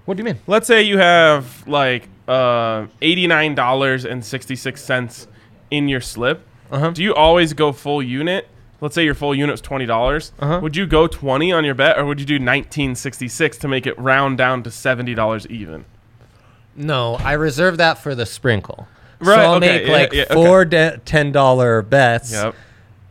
What 0.06 0.18
do 0.18 0.22
you 0.22 0.26
mean? 0.26 0.40
Let's 0.48 0.66
say 0.66 0.82
you 0.82 0.98
have 0.98 1.68
like 1.68 2.08
uh, 2.28 2.88
eighty-nine 3.02 3.56
dollars 3.56 4.06
and 4.06 4.24
sixty-six 4.26 4.84
cents 4.84 5.28
in 5.70 5.88
your 5.88 6.02
slip. 6.02 6.46
Uh-huh. 6.72 6.92
Do 6.92 7.04
you 7.04 7.14
always 7.14 7.54
go 7.54 7.72
full 7.72 8.02
unit? 8.02 8.48
Let's 8.82 8.96
say 8.96 9.04
your 9.04 9.14
full 9.14 9.36
unit 9.36 9.54
was 9.54 9.62
twenty 9.62 9.86
dollars. 9.86 10.32
Uh-huh. 10.40 10.60
Would 10.64 10.76
you 10.76 10.88
go 10.88 11.06
twenty 11.08 11.52
on 11.52 11.66
your 11.66 11.76
bet, 11.76 11.98
or 12.00 12.06
would 12.06 12.20
you 12.20 12.26
do 12.26 12.40
nineteen 12.40 12.96
sixty-six 12.96 13.58
to 13.60 13.68
make 13.68 13.86
it 13.86 13.98
round 14.00 14.38
down 14.38 14.64
to 14.64 14.72
seventy 14.72 15.14
dollars 15.14 15.46
even? 15.48 15.86
No, 16.76 17.16
I 17.16 17.34
reserve 17.34 17.78
that 17.78 17.98
for 17.98 18.16
the 18.16 18.26
sprinkle. 18.26 18.88
Right, 19.20 19.36
So 19.36 19.42
I'll 19.42 19.56
okay, 19.56 19.68
make 19.80 19.88
yeah, 19.88 19.94
like 19.94 20.14
yeah, 20.14 20.24
okay. 20.24 20.34
four 20.34 20.64
de- 20.66 20.98
ten 21.04 21.32
dollar 21.34 21.82
bets. 21.82 22.32
Yep. 22.32 22.56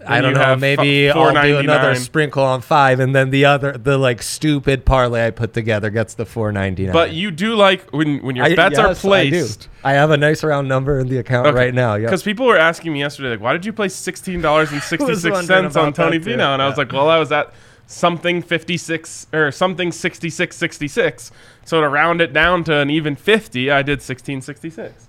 I 0.07 0.21
don't 0.21 0.35
know. 0.35 0.57
Maybe 0.57 1.11
fu- 1.11 1.19
I'll 1.19 1.43
do 1.43 1.59
another 1.59 1.95
sprinkle 1.95 2.45
on 2.45 2.61
five, 2.61 3.01
and 3.01 3.15
then 3.15 3.31
the 3.31 3.45
other, 3.47 3.73
the 3.73 3.99
like 3.99 4.23
stupid 4.23 4.85
parlay 4.85 5.27
I 5.27 5.31
put 5.31 5.53
together 5.53 5.91
gets 5.91 6.15
the 6.15 6.25
four 6.25 6.53
ninety 6.53 6.85
nine. 6.85 6.93
But 6.93 7.13
you 7.13 7.31
do 7.31 7.57
like 7.57 7.91
when 7.93 8.23
when 8.23 8.37
your 8.37 8.47
I, 8.47 8.55
bets 8.55 8.77
yes, 8.77 8.85
are 8.85 8.91
I 8.91 8.95
placed. 8.95 9.69
I, 9.83 9.93
have 9.93 10.11
a 10.11 10.17
nice 10.17 10.45
round 10.45 10.69
number 10.69 10.99
in 10.99 11.09
the 11.09 11.19
account 11.19 11.55
right 11.55 11.75
now. 11.75 11.95
Yeah. 11.95 12.07
Because 12.07 12.23
people 12.23 12.47
were 12.47 12.59
asking 12.59 12.93
me 12.93 13.01
yesterday, 13.01 13.31
like, 13.31 13.41
why 13.41 13.53
did 13.53 13.65
you 13.65 13.73
play 13.73 13.89
sixteen 13.89 14.41
dollars 14.41 14.71
sixty 14.85 15.15
six 15.15 15.51
on 15.51 15.65
about 15.65 15.95
Tony. 15.95 16.19
Pino? 16.19 16.53
And 16.53 16.63
I 16.63 16.69
was 16.69 16.79
like, 16.79 16.93
well, 16.93 17.09
I 17.09 17.19
was 17.19 17.33
at 17.33 17.53
something 17.87 18.43
fifty 18.43 18.77
six 18.77 19.27
or 19.33 19.51
something 19.51 19.91
sixty 19.91 20.31
six 20.31 20.57
sixty 20.57 20.89
six. 20.89 21.33
So 21.65 21.81
to 21.81 21.89
round 21.89 22.21
it 22.21 22.33
down 22.33 22.65
to 22.65 22.77
an 22.77 22.91
even 22.91 23.17
fifty, 23.17 23.71
I 23.71 23.83
did 23.83 24.01
sixteen 24.01 24.41
sixty 24.43 24.71
six. 24.71 25.09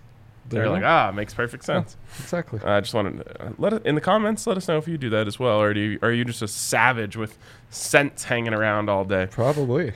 They're 0.50 0.70
like, 0.70 0.84
ah, 0.84 1.12
makes 1.12 1.34
perfect 1.34 1.64
sense. 1.64 1.96
exactly. 2.20 2.60
I 2.64 2.80
just 2.82 2.94
wanted 2.94 3.24
to, 3.24 3.46
uh, 3.46 3.52
let 3.58 3.74
it, 3.74 3.86
in 3.86 3.96
the 3.96 4.02
comments. 4.02 4.46
Let 4.48 4.58
us 4.58 4.68
know 4.68 4.78
if 4.78 4.88
you 4.88 4.98
do 4.98 5.10
that 5.12 5.28
as 5.28 5.40
well, 5.40 5.62
or 5.62 5.74
do 5.74 5.80
you, 5.80 6.00
are 6.02 6.12
you 6.12 6.26
just 6.26 6.42
a 6.42 6.48
savage 6.48 7.16
with 7.16 7.38
scents 7.70 8.26
hanging 8.26 8.54
around 8.54 8.90
all 8.90 9.06
day? 9.06 9.28
Probably. 9.30 9.94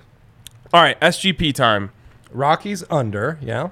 All 0.74 0.82
right, 0.82 1.00
SGP 1.02 1.54
time. 1.54 1.92
Rockies 2.32 2.84
under. 2.90 3.38
Yeah. 3.42 3.70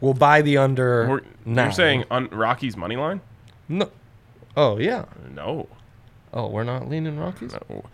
We'll 0.00 0.14
buy 0.14 0.42
the 0.42 0.58
under. 0.58 1.08
We're, 1.08 1.20
now. 1.44 1.64
You're 1.64 1.72
saying 1.72 2.04
on 2.10 2.28
Rocky's 2.28 2.76
money 2.76 2.96
line? 2.96 3.20
no? 3.68 3.90
Oh 4.56 4.78
yeah. 4.78 5.06
No. 5.32 5.68
Oh, 6.32 6.48
we're 6.48 6.64
not 6.64 6.88
leaning 6.88 7.18
Rockies. 7.18 7.54
No. 7.70 7.84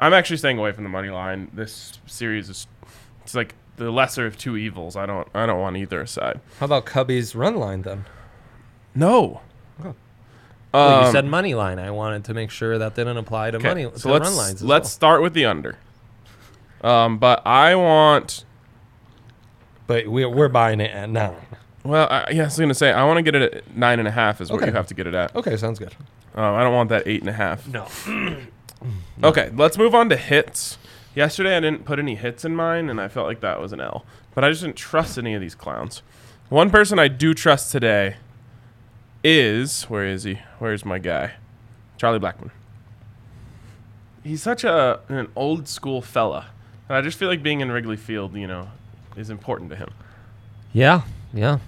I'm 0.00 0.14
actually 0.14 0.38
staying 0.38 0.58
away 0.58 0.72
from 0.72 0.84
the 0.84 0.90
money 0.90 1.10
line. 1.10 1.50
This 1.52 1.98
series 2.06 2.48
is 2.48 2.66
it's 3.22 3.34
like 3.34 3.54
the 3.80 3.90
lesser 3.90 4.26
of 4.26 4.36
two 4.38 4.56
evils. 4.56 4.94
I 4.96 5.06
don't 5.06 5.26
I 5.34 5.46
don't 5.46 5.58
want 5.60 5.76
either 5.76 6.04
side. 6.06 6.40
How 6.58 6.66
about 6.66 6.84
Cubby's 6.86 7.34
run 7.34 7.56
line 7.56 7.82
then? 7.82 8.04
No. 8.94 9.40
Oh. 9.82 9.86
Um, 9.88 9.94
Well, 10.72 11.06
you 11.06 11.12
said 11.12 11.24
money 11.24 11.54
line. 11.54 11.78
I 11.78 11.90
wanted 11.90 12.24
to 12.26 12.34
make 12.34 12.50
sure 12.50 12.78
that 12.78 12.94
didn't 12.94 13.16
apply 13.16 13.50
to 13.52 13.56
okay, 13.58 13.68
money. 13.68 13.84
So 13.96 14.08
to 14.08 14.12
let's 14.12 14.28
run 14.28 14.36
lines. 14.36 14.54
as 14.56 14.62
let's 14.62 14.84
well. 14.84 14.90
start 14.90 15.22
with 15.22 15.34
the 15.34 15.46
under. 15.46 15.78
Um, 16.82 17.18
but 17.18 17.44
I 17.46 17.74
want. 17.74 18.44
But 19.86 20.06
we, 20.06 20.24
we're 20.24 20.48
buying 20.48 20.80
it 20.80 20.90
at 20.92 21.10
nine. 21.10 21.34
Well, 21.82 22.06
I, 22.10 22.30
yeah, 22.30 22.42
I 22.42 22.44
was 22.44 22.58
gonna 22.58 22.74
say 22.74 22.92
I 22.92 23.04
want 23.04 23.16
to 23.16 23.22
get 23.22 23.34
it 23.34 23.54
at 23.54 23.76
nine 23.76 23.98
and 23.98 24.06
a 24.06 24.10
half. 24.12 24.40
Is 24.40 24.50
what 24.50 24.58
Okay. 24.58 24.66
you 24.70 24.76
have 24.76 24.86
to 24.88 24.94
get 24.94 25.06
it 25.06 25.14
at. 25.14 25.34
Okay, 25.34 25.56
sounds 25.56 25.78
good. 25.78 25.94
Um, 26.34 26.54
I 26.54 26.62
don't 26.62 26.74
want 26.74 26.90
that 26.90 27.04
eight 27.06 27.20
and 27.20 27.28
a 27.30 27.32
half. 27.32 27.66
No. 27.66 27.86
Okay, 29.22 29.50
let's 29.54 29.76
move 29.76 29.94
on 29.94 30.08
to 30.08 30.16
hits. 30.16 30.78
Yesterday 31.14 31.56
I 31.56 31.60
didn't 31.60 31.84
put 31.84 31.98
any 31.98 32.14
hits 32.14 32.44
in 32.44 32.54
mine, 32.54 32.88
and 32.88 33.00
I 33.00 33.08
felt 33.08 33.26
like 33.26 33.40
that 33.40 33.60
was 33.60 33.72
an 33.72 33.80
L. 33.80 34.04
But 34.34 34.44
I 34.44 34.50
just 34.50 34.62
didn't 34.62 34.76
trust 34.76 35.18
any 35.18 35.34
of 35.34 35.40
these 35.40 35.54
clowns. 35.54 36.02
One 36.48 36.70
person 36.70 36.98
I 36.98 37.08
do 37.08 37.34
trust 37.34 37.72
today 37.72 38.16
is 39.22 39.84
where 39.84 40.06
is 40.06 40.24
he? 40.24 40.40
Where's 40.58 40.84
my 40.84 40.98
guy? 40.98 41.32
Charlie 41.96 42.18
Blackmon. 42.18 42.50
He's 44.22 44.42
such 44.42 44.64
a 44.64 45.00
an 45.08 45.28
old 45.34 45.68
school 45.68 46.02
fella, 46.02 46.46
and 46.88 46.96
I 46.96 47.00
just 47.00 47.18
feel 47.18 47.28
like 47.28 47.42
being 47.42 47.60
in 47.60 47.70
Wrigley 47.70 47.96
Field, 47.96 48.34
you 48.34 48.46
know, 48.46 48.68
is 49.16 49.30
important 49.30 49.70
to 49.70 49.76
him. 49.76 49.90
Yeah. 50.72 51.02
Yeah. 51.32 51.58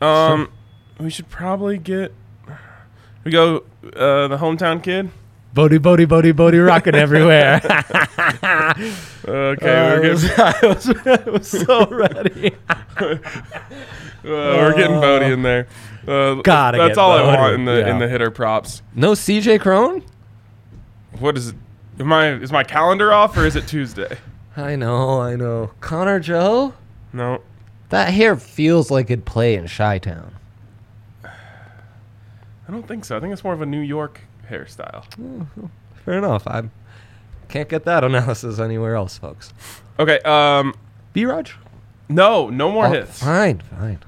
Um, 0.00 0.50
we 0.98 1.10
should 1.10 1.28
probably 1.28 1.78
get. 1.78 2.12
We 3.24 3.30
go 3.32 3.64
uh, 3.96 4.28
the 4.28 4.38
hometown 4.38 4.82
kid. 4.82 5.10
Bodie, 5.54 5.78
Bodie, 5.78 6.04
Bodie, 6.04 6.32
Bodie, 6.32 6.58
rocking 6.58 6.94
everywhere. 6.96 7.60
Okay, 7.64 8.78
we're 9.26 10.00
getting 10.02 10.30
I 10.38 10.58
was, 10.62 10.88
I 11.06 11.30
was 11.30 11.48
so 11.48 11.86
ready. 11.90 12.54
Uh, 12.98 13.16
we're 14.24 14.74
getting 14.74 15.00
Bote 15.00 15.22
in 15.22 15.42
there. 15.42 15.66
Uh, 16.06 16.34
Gotta 16.42 16.78
That's 16.78 16.90
get 16.90 16.98
all 16.98 17.12
I 17.12 17.22
Bote, 17.22 17.38
want 17.38 17.54
in 17.54 17.64
the 17.64 17.88
in 17.88 17.98
the 17.98 18.08
hitter 18.08 18.30
props. 18.30 18.82
No 18.94 19.12
CJ 19.12 19.60
Cron? 19.60 20.02
What 21.18 21.36
is 21.36 21.48
it? 21.48 21.56
Am 21.98 22.12
I 22.12 22.32
is 22.34 22.52
my 22.52 22.62
calendar 22.64 23.12
off 23.12 23.36
or 23.36 23.44
is 23.44 23.56
it 23.56 23.66
Tuesday? 23.66 24.18
I 24.56 24.76
know, 24.76 25.20
I 25.20 25.34
know. 25.36 25.70
Connor 25.80 26.20
Joe? 26.20 26.74
No. 27.12 27.42
That 27.90 28.12
hair 28.12 28.36
feels 28.36 28.90
like 28.90 29.06
it'd 29.10 29.24
play 29.24 29.54
in 29.54 29.66
Chi 29.66 29.98
Town. 29.98 30.34
I 31.24 31.30
don't 32.70 32.86
think 32.86 33.04
so. 33.04 33.16
I 33.16 33.20
think 33.20 33.32
it's 33.32 33.42
more 33.44 33.54
of 33.54 33.62
a 33.62 33.66
New 33.66 33.80
York 33.80 34.20
hairstyle. 34.50 35.04
Fair 36.04 36.18
enough. 36.18 36.46
I 36.46 36.64
can't 37.48 37.68
get 37.68 37.84
that 37.84 38.04
analysis 38.04 38.58
anywhere 38.58 38.94
else, 38.94 39.18
folks. 39.18 39.52
Okay. 39.98 40.18
Um. 40.20 40.74
B 41.12 41.24
Raj? 41.24 41.54
No. 42.08 42.48
No 42.50 42.70
more 42.70 42.86
Oh, 42.86 42.90
hits. 42.92 43.22
Fine, 43.22 43.60
fine. 43.60 43.98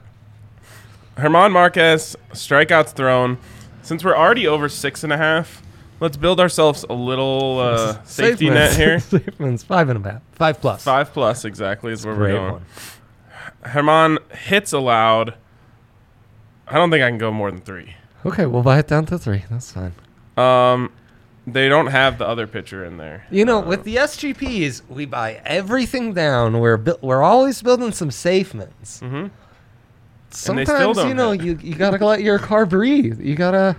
Germán 1.16 1.50
Márquez 1.52 2.16
strikeouts 2.32 2.92
thrown. 2.92 3.38
Since 3.82 4.04
we're 4.04 4.16
already 4.16 4.46
over 4.46 4.68
six 4.68 5.02
and 5.04 5.12
a 5.12 5.16
half, 5.16 5.62
let's 5.98 6.16
build 6.16 6.38
ourselves 6.40 6.84
a 6.88 6.94
little 6.94 7.58
uh, 7.58 8.02
safety 8.04 8.48
net 8.50 8.76
here. 8.76 8.96
Safeman's 9.00 9.62
five 9.64 9.88
and 9.88 10.04
a 10.06 10.10
half. 10.12 10.22
Five 10.32 10.60
plus. 10.60 10.84
Five 10.84 11.12
plus 11.12 11.44
exactly 11.44 11.92
is 11.92 12.06
where 12.06 12.14
Great 12.14 12.32
we're 12.34 12.38
going. 12.38 12.52
one. 12.52 12.64
Germán 13.64 14.32
hits 14.32 14.72
allowed. 14.72 15.34
I 16.68 16.74
don't 16.74 16.90
think 16.90 17.02
I 17.02 17.08
can 17.08 17.18
go 17.18 17.30
more 17.32 17.50
than 17.50 17.60
three. 17.60 17.96
Okay, 18.24 18.46
we'll 18.46 18.62
buy 18.62 18.78
it 18.78 18.86
down 18.86 19.06
to 19.06 19.18
three. 19.18 19.44
That's 19.50 19.72
fine. 19.72 19.94
Um, 20.40 20.92
they 21.46 21.68
don't 21.68 21.88
have 21.88 22.18
the 22.18 22.26
other 22.26 22.46
pitcher 22.46 22.84
in 22.84 22.96
there. 22.96 23.26
You 23.30 23.44
know, 23.44 23.60
with 23.60 23.84
the 23.84 23.96
SGPs, 23.96 24.82
we 24.88 25.06
buy 25.06 25.40
everything 25.44 26.12
down. 26.14 26.60
We're 26.60 26.76
bu- 26.76 26.98
we're 27.00 27.22
always 27.22 27.62
building 27.62 27.92
some 27.92 28.10
safements. 28.10 29.00
Mm-hmm. 29.00 29.28
Sometimes 30.30 30.98
you 30.98 31.14
know 31.14 31.32
hit. 31.32 31.42
you 31.42 31.58
you 31.62 31.74
gotta 31.74 32.04
let 32.04 32.22
your 32.22 32.38
car 32.38 32.66
breathe. 32.66 33.20
You 33.20 33.34
gotta. 33.34 33.76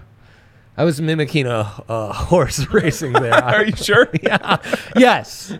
I 0.77 0.83
was 0.83 1.01
mimicking 1.01 1.47
a, 1.47 1.83
a 1.87 2.13
horse 2.13 2.65
racing 2.73 3.13
there. 3.13 3.33
Are 3.43 3.65
you 3.65 3.75
sure? 3.75 4.09
yeah. 4.23 4.57
Yes. 4.95 5.53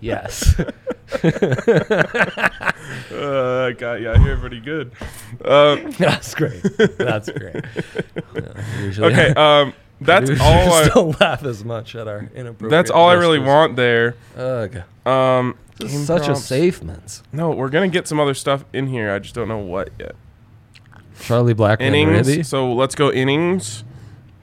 Yes. 0.00 0.54
Uh, 3.12 3.70
got 3.72 4.00
yeah, 4.00 4.24
you're 4.24 4.36
pretty 4.38 4.60
good. 4.60 4.92
Um, 5.44 5.90
That's 5.98 6.34
great. 6.34 6.62
That's 6.98 7.30
great. 7.30 7.64
Yeah, 8.34 8.80
usually 8.80 9.12
okay, 9.12 9.34
um, 9.34 9.74
that's 10.04 10.30
all. 10.40 10.72
I, 10.72 10.88
don't 10.88 11.20
laugh 11.20 11.44
as 11.44 11.64
much 11.64 11.94
at 11.94 12.08
our 12.08 12.30
inappropriate. 12.34 12.70
that's 12.70 12.90
all 12.90 13.08
I 13.08 13.14
really 13.14 13.38
want 13.38 13.76
there. 13.76 14.16
Ugh. 14.36 14.82
Um, 15.06 15.56
game 15.78 16.04
such 16.04 16.24
prompts. 16.24 16.50
a 16.50 16.54
safements. 16.54 17.22
No, 17.32 17.50
we're 17.50 17.68
gonna 17.68 17.88
get 17.88 18.06
some 18.08 18.20
other 18.20 18.34
stuff 18.34 18.64
in 18.72 18.86
here. 18.88 19.12
I 19.12 19.18
just 19.18 19.34
don't 19.34 19.48
know 19.48 19.58
what 19.58 19.90
yet. 19.98 20.14
Charlie 21.20 21.54
Blackmon 21.54 21.80
innings. 21.82 22.28
ready? 22.28 22.42
So 22.42 22.72
let's 22.72 22.94
go 22.94 23.12
innings. 23.12 23.84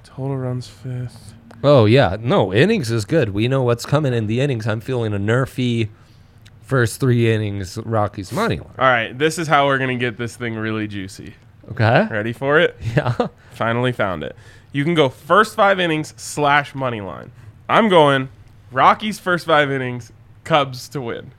Total 0.04 0.38
runs 0.38 0.68
fifth. 0.68 1.34
Oh 1.64 1.86
yeah, 1.86 2.18
no 2.20 2.54
innings 2.54 2.90
is 2.92 3.06
good. 3.06 3.30
We 3.30 3.48
know 3.48 3.64
what's 3.64 3.86
coming 3.86 4.14
in 4.14 4.28
the 4.28 4.40
innings. 4.42 4.66
I'm 4.68 4.80
feeling 4.80 5.14
a 5.14 5.20
nerfy 5.20 5.90
first 6.62 7.00
three 7.00 7.32
innings. 7.32 7.78
Rockies 7.78 8.32
money 8.32 8.58
line. 8.60 8.70
All 8.78 8.86
right, 8.86 9.18
this 9.18 9.38
is 9.38 9.48
how 9.48 9.68
we're 9.68 9.78
gonna 9.78 9.98
get 9.98 10.18
this 10.18 10.36
thing 10.36 10.56
really 10.56 10.88
juicy. 10.88 11.34
Okay. 11.72 12.08
Ready 12.10 12.34
for 12.34 12.60
it? 12.60 12.76
Yeah. 12.96 13.28
Finally 13.52 13.92
found 13.92 14.24
it. 14.24 14.36
You 14.72 14.84
can 14.84 14.94
go 14.94 15.10
first 15.10 15.56
five 15.56 15.80
innings 15.80 16.14
slash 16.16 16.74
money 16.74 17.02
line. 17.02 17.32
I'm 17.68 17.90
going 17.90 18.30
Rockies 18.72 19.20
first 19.20 19.46
five 19.48 19.72
innings, 19.72 20.12
Cubs 20.44 20.88
to 20.90 21.02
win. 21.02 21.32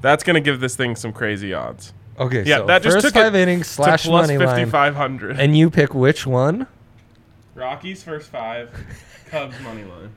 That's 0.00 0.22
gonna 0.24 0.40
give 0.40 0.60
this 0.60 0.76
thing 0.76 0.96
some 0.96 1.12
crazy 1.12 1.52
odds. 1.52 1.92
Okay. 2.18 2.42
Yeah, 2.44 2.58
so 2.58 2.66
that 2.66 2.82
just 2.82 2.96
first 2.96 3.06
took 3.06 3.14
five 3.14 3.34
it 3.34 3.40
innings 3.40 3.66
to 3.68 3.74
slash 3.74 4.04
plus 4.04 4.28
money 4.28 4.38
line. 4.38 4.70
5500. 4.70 5.38
And 5.38 5.56
you 5.56 5.70
pick 5.70 5.94
which 5.94 6.26
one? 6.26 6.66
Rockies 7.54 8.02
first 8.02 8.30
five, 8.30 8.70
Cubs 9.26 9.60
money 9.60 9.84
line. 9.84 10.12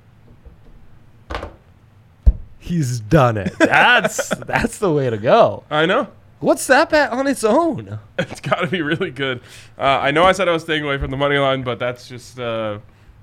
He's 2.59 2.99
done 2.99 3.37
it. 3.37 3.53
That's 3.59 4.29
that's 4.29 4.77
the 4.77 4.91
way 4.91 5.09
to 5.09 5.17
go. 5.17 5.63
I 5.69 5.85
know. 5.87 6.07
What's 6.41 6.67
that 6.67 6.89
bet 6.89 7.11
on 7.11 7.27
its 7.27 7.43
own? 7.43 7.99
It's 8.19 8.39
got 8.41 8.61
to 8.61 8.67
be 8.67 8.81
really 8.81 9.09
good. 9.11 9.41
Uh, 9.77 9.83
I 9.83 10.11
know 10.11 10.23
I 10.25 10.31
said 10.33 10.47
I 10.47 10.51
was 10.51 10.63
staying 10.63 10.83
away 10.83 10.97
from 10.97 11.09
the 11.11 11.17
money 11.17 11.37
line, 11.37 11.63
but 11.63 11.79
that's 11.79 12.07
just 12.07 12.39
uh, 12.39 12.79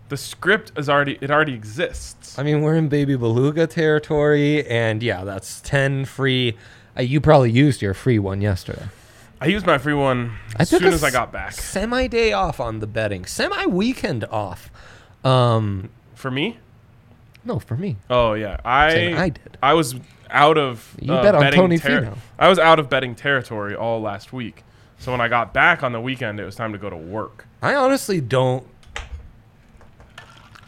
the 0.09 0.17
script 0.17 0.73
is 0.77 0.89
already 0.89 1.19
it 1.21 1.31
already 1.31 1.53
exists. 1.55 2.39
I 2.39 2.43
mean, 2.43 2.63
we're 2.63 2.75
in 2.77 2.89
baby 2.89 3.15
beluga 3.17 3.67
territory, 3.67 4.67
and 4.67 5.03
yeah, 5.03 5.25
that's 5.25 5.61
ten 5.61 6.05
free. 6.05 6.57
Uh, 6.97 7.03
you 7.03 7.21
probably 7.21 7.51
used 7.53 7.81
your 7.83 7.95
free 7.95 8.19
one 8.19 8.41
yesterday. 8.41 8.87
I 9.41 9.47
used 9.47 9.67
my 9.67 9.79
free 9.79 9.95
one 9.95 10.33
I 10.57 10.63
as 10.63 10.71
took 10.71 10.81
soon 10.81 10.91
a 10.93 10.95
as 10.95 11.05
I 11.05 11.11
got 11.13 11.31
back. 11.33 11.53
Semi 11.53 12.09
day 12.09 12.33
off 12.33 12.59
on 12.59 12.81
the 12.81 12.89
betting. 12.89 13.25
Semi 13.25 13.67
weekend 13.67 14.25
off. 14.25 14.71
Um, 15.25 15.91
For 16.15 16.31
me? 16.31 16.59
no, 17.45 17.59
for 17.61 17.77
me. 17.77 17.97
Oh 18.11 18.33
yeah, 18.35 18.59
I 18.65 18.91
Same, 18.91 19.17
I 19.17 19.29
did. 19.29 19.59
I 19.63 19.75
was 19.75 19.95
out 20.31 20.59
of 20.59 20.95
You 21.01 21.13
uh, 21.13 21.23
bet 21.23 21.35
on 21.35 21.41
betting 21.41 21.61
Tony 21.61 21.79
ter- 21.79 22.03
Finau. 22.03 22.19
I 22.39 22.49
was 22.49 22.59
out 22.59 22.79
of 22.79 22.89
betting 22.89 23.15
territory 23.15 23.75
all 23.75 24.01
last 24.01 24.33
week. 24.33 24.65
So 24.99 25.13
when 25.13 25.21
I 25.21 25.29
got 25.29 25.53
back 25.55 25.83
on 25.83 25.93
the 25.93 26.01
weekend, 26.01 26.41
it 26.41 26.45
was 26.45 26.57
time 26.57 26.73
to 26.73 26.79
go 26.79 26.91
to 26.91 26.97
work. 26.97 27.47
I 27.63 27.75
honestly 27.75 28.21
don't. 28.21 28.67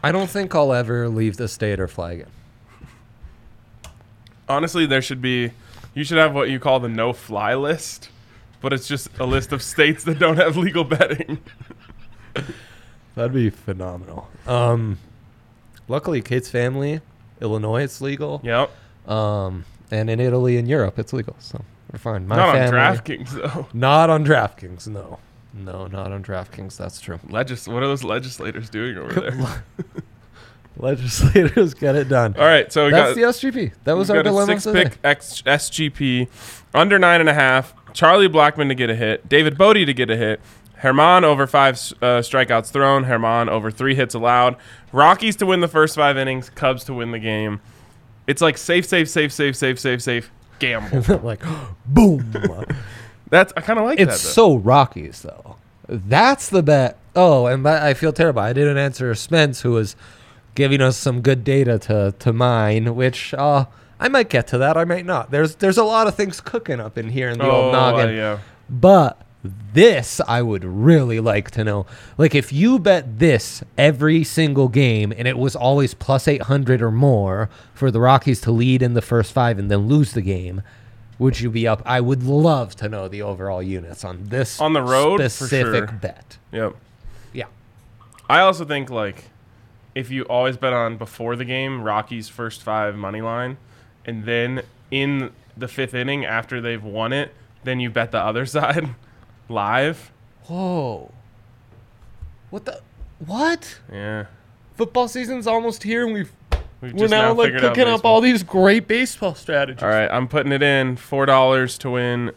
I 0.03 0.13
don't 0.13 0.31
think 0.31 0.55
I'll 0.55 0.73
ever 0.73 1.09
leave 1.09 1.37
the 1.37 1.49
state 1.49 1.79
or 1.79 1.89
fly 1.89 2.13
it. 2.13 2.29
Honestly, 4.49 4.87
there 4.87 5.03
should 5.03 5.21
be 5.21 5.53
you 5.95 6.05
should 6.05 6.19
have 6.19 6.35
what 6.35 6.49
you 6.51 6.59
call 6.59 6.81
the 6.81 6.89
no 6.89 7.13
fly 7.13 7.55
list, 7.55 8.09
but 8.61 8.73
it's 8.73 8.89
just 8.89 9.09
a 9.19 9.27
list 9.27 9.53
of 9.53 9.63
states 9.63 10.05
that 10.05 10.19
don't 10.19 10.37
have 10.37 10.57
legal 10.57 10.85
betting. 10.85 11.39
That'd 13.15 13.33
be 13.35 13.51
phenomenal. 13.51 14.29
Um, 14.47 14.99
luckily, 15.89 16.23
Kate's 16.23 16.49
family, 16.49 17.01
Illinois, 17.41 17.83
it's 17.83 18.01
legal. 18.01 18.41
yep. 18.45 18.71
Um, 19.07 19.65
and 19.91 20.09
in 20.11 20.21
Italy 20.21 20.57
and 20.57 20.69
Europe, 20.69 20.99
it's 20.99 21.13
legal, 21.13 21.37
so 21.39 21.63
we're 21.93 21.99
fine. 21.99 22.27
My 22.29 22.37
Not 22.37 22.55
family, 22.55 22.79
on 22.79 22.97
DraftKings 22.97 23.31
though. 23.31 23.67
Not 23.73 24.11
on 24.11 24.25
DraftKings. 24.25 24.87
No, 24.87 25.19
no, 25.53 25.87
not 25.89 26.13
on 26.13 26.23
DraftKings. 26.23 26.77
That's 26.77 27.01
true. 27.01 27.19
Legis- 27.29 27.67
what 27.67 27.83
are 27.83 27.89
those 27.89 28.05
legislators 28.05 28.71
doing 28.71 28.97
over 28.97 29.21
there? 29.21 29.65
Legislators 30.77 31.75
get 31.75 31.97
it 31.97 32.09
done. 32.09 32.35
All 32.39 32.45
right, 32.45 32.73
so 32.73 32.87
we 32.87 32.93
That's 32.93 33.11
got 33.11 33.17
the 33.17 33.23
SGP. 33.51 33.73
That 33.85 33.97
was 33.97 34.09
our 34.11 34.23
dilemma 34.23 34.61
six 34.61 34.73
pick 34.73 34.99
X- 35.05 35.43
SGP 35.43 36.29
under 36.73 36.99
nine 36.99 37.21
and 37.21 37.29
a 37.29 37.35
half. 37.35 37.75
Charlie 37.93 38.29
Blackmon 38.29 38.69
to 38.69 38.75
get 38.75 38.89
a 38.89 38.95
hit. 38.95 39.29
David 39.29 39.59
Bote 39.59 39.75
to 39.75 39.93
get 39.93 40.09
a 40.11 40.17
hit. 40.17 40.41
Germán 40.81 41.25
over 41.25 41.47
five 41.47 41.75
uh, 42.01 42.23
strikeouts 42.23 42.71
thrown. 42.71 43.05
Germán 43.05 43.49
over 43.49 43.71
three 43.71 43.95
hits 43.95 44.15
allowed. 44.15 44.57
Rockies 44.93 45.37
to 45.37 45.47
win 45.47 45.61
the 45.61 45.69
first 45.69 45.97
five 45.97 46.17
innings. 46.17 46.49
Cubs 46.49 46.85
to 46.85 46.95
win 46.95 47.11
the 47.11 47.19
game. 47.19 47.61
It's 48.31 48.41
like 48.41 48.57
safe, 48.57 48.87
safe, 48.87 49.09
safe, 49.09 49.33
safe, 49.33 49.57
safe, 49.57 49.81
safe, 49.81 50.01
safe. 50.01 50.31
Gamble. 50.61 51.19
like, 51.25 51.43
boom. 51.87 52.33
That's 53.29 53.53
I 53.57 53.61
kind 53.61 53.81
of 53.81 53.85
like 53.85 53.99
it's 53.99 54.23
that. 54.23 54.29
Though. 54.29 54.33
so 54.33 54.57
Rockies 54.57 55.23
though. 55.23 55.57
That's 55.89 56.49
the 56.49 56.63
bet. 56.63 56.97
Oh, 57.17 57.47
and 57.47 57.67
I 57.67 57.95
feel 57.95 58.13
terrible. 58.13 58.41
I 58.41 58.53
didn't 58.53 58.79
answer 58.79 59.13
Spence, 59.17 59.63
who 59.63 59.73
was 59.73 59.97
giving 60.55 60.81
us 60.81 60.97
some 60.97 61.23
good 61.23 61.43
data 61.43 61.77
to 61.81 62.15
to 62.21 62.33
mine, 62.33 62.95
which 62.95 63.35
uh, 63.35 63.65
I 63.99 64.09
might 64.09 64.29
get 64.29 64.47
to 64.49 64.59
that. 64.59 64.77
I 64.77 64.85
might 64.85 65.07
not. 65.07 65.33
There's 65.33 65.57
there's 65.57 65.79
a 65.79 65.85
lot 65.85 66.07
of 66.07 66.15
things 66.15 66.41
cooking 66.41 66.79
up 66.79 66.97
in 66.97 67.09
here 67.09 67.31
in 67.31 67.39
the 67.39 67.45
oh, 67.45 67.51
old 67.51 67.73
noggin. 67.73 68.11
uh, 68.11 68.13
yeah. 68.13 68.39
But 68.69 69.21
this 69.43 70.21
I 70.29 70.43
would 70.43 70.65
really 70.65 71.21
like 71.21 71.51
to 71.53 71.65
know. 71.65 71.87
Like 72.19 72.35
if 72.35 72.53
you 72.53 72.79
bet 72.79 73.19
this 73.19 73.63
every 73.79 74.23
single 74.25 74.69
game 74.69 75.13
and 75.17 75.27
it 75.27 75.39
was 75.39 75.57
always 75.57 75.95
plus 75.95 76.29
800 76.29 76.83
or 76.83 76.91
more 76.91 77.49
for 77.73 77.91
the 77.91 78.01
Rockies 78.01 78.41
to 78.43 78.51
lead 78.51 78.83
in 78.83 78.95
the 78.95 79.03
first 79.03 79.33
5 79.33 79.59
and 79.59 79.71
then 79.71 79.89
lose 79.89 80.13
the 80.13 80.21
game, 80.23 80.63
would 81.19 81.41
you 81.41 81.51
be 81.51 81.67
up? 81.67 81.83
I 81.87 82.01
would 82.01 82.23
love 82.23 82.75
to 82.77 82.89
know 82.89 83.09
the 83.09 83.23
overall 83.23 83.63
units 83.63 84.05
on 84.05 84.25
this 84.25 84.61
On 84.61 84.73
the 84.73 84.83
road, 84.83 85.19
specific 85.19 85.89
sure. 85.89 85.99
bet. 86.01 86.39
Yep. 86.53 86.77
Yeah. 87.33 87.47
I 88.29 88.41
also 88.41 88.65
think 88.65 88.91
like 88.91 89.25
if 89.95 90.11
you 90.11 90.23
always 90.25 90.57
bet 90.57 90.73
on 90.73 90.97
before 90.97 91.37
the 91.37 91.45
game 91.45 91.83
Rockies 91.83 92.29
first 92.29 92.63
five 92.63 92.95
money 92.97 93.21
line, 93.21 93.57
and 94.05 94.25
then 94.25 94.63
in 94.91 95.31
the 95.57 95.69
fifth 95.69 95.95
inning 95.95 96.25
after 96.25 96.61
they've 96.61 96.83
won 96.83 97.13
it, 97.13 97.35
then 97.65 97.81
you 97.81 97.91
bet 97.91 98.13
the 98.13 98.19
other 98.19 98.47
side 98.47 98.95
live. 99.51 100.11
Whoa. 100.47 101.11
What 102.51 102.65
the 102.65 102.81
what? 103.27 103.79
Yeah, 103.93 104.27
Football 104.77 105.09
season's 105.09 105.47
almost 105.47 105.83
here 105.83 106.05
and 106.05 106.15
we've 106.15 106.33
we've 106.81 106.93
we're 106.95 106.99
just 107.01 107.11
now, 107.11 107.33
like 107.35 107.57
cooking 107.59 107.87
up 107.87 108.05
all 108.05 108.21
these 108.21 108.43
great 108.43 108.89
baseball 108.89 109.35
strategies. 109.35 109.83
All 109.83 109.89
right, 109.89 110.11
I'm 110.11 110.27
putting 110.27 110.53
it 110.53 110.63
in 110.63 110.97
four 110.97 111.27
dollars 111.27 111.77
to 111.79 111.91
win. 111.91 112.33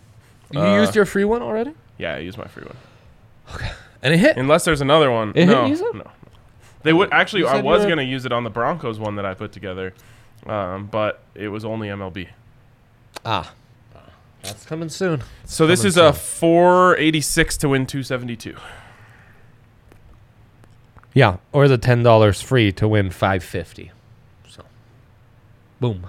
You 0.52 0.60
Uh, 0.60 0.76
used 0.82 0.96
your 0.96 1.06
free 1.06 1.24
one 1.24 1.42
already? 1.42 1.72
Yeah, 1.98 2.16
I 2.16 2.20
used 2.20 2.38
my 2.38 2.46
free 2.48 2.64
one. 2.64 2.76
Okay. 3.56 3.72
And 4.02 4.14
it 4.14 4.18
hit. 4.18 4.38
Unless 4.38 4.66
there's 4.66 4.82
another 4.82 5.10
one. 5.10 5.30
It 5.30 5.48
hit 5.48 5.48
no, 5.48 5.66
you, 5.66 5.94
no. 5.94 6.12
They 6.84 6.92
would 6.92 7.12
actually. 7.14 7.46
I 7.46 7.62
was 7.62 7.86
gonna 7.86 8.02
use 8.04 8.26
it 8.26 8.32
on 8.34 8.44
the 8.44 8.50
Broncos 8.50 9.00
one 9.00 9.16
that 9.16 9.26
I 9.26 9.34
put 9.34 9.54
together, 9.54 9.94
um, 10.46 10.88
but 10.88 11.22
it 11.34 11.48
was 11.48 11.64
only 11.64 11.88
MLB. 11.88 12.28
Ah. 13.26 13.54
That's 14.44 14.66
coming 14.66 14.90
soon. 14.90 15.24
So 15.46 15.66
this 15.66 15.80
coming 15.82 15.88
is 15.90 15.98
a 15.98 16.14
soon. 16.14 16.22
486 16.22 17.58
to 17.58 17.70
win 17.70 17.86
272. 17.86 18.56
Yeah, 21.16 21.38
or 21.52 21.68
the 21.68 21.78
ten 21.78 22.02
dollars 22.02 22.42
free 22.42 22.72
to 22.74 22.88
win 22.88 23.12
five 23.12 23.44
fifty. 23.44 23.92
So, 24.48 24.64
boom. 25.80 26.08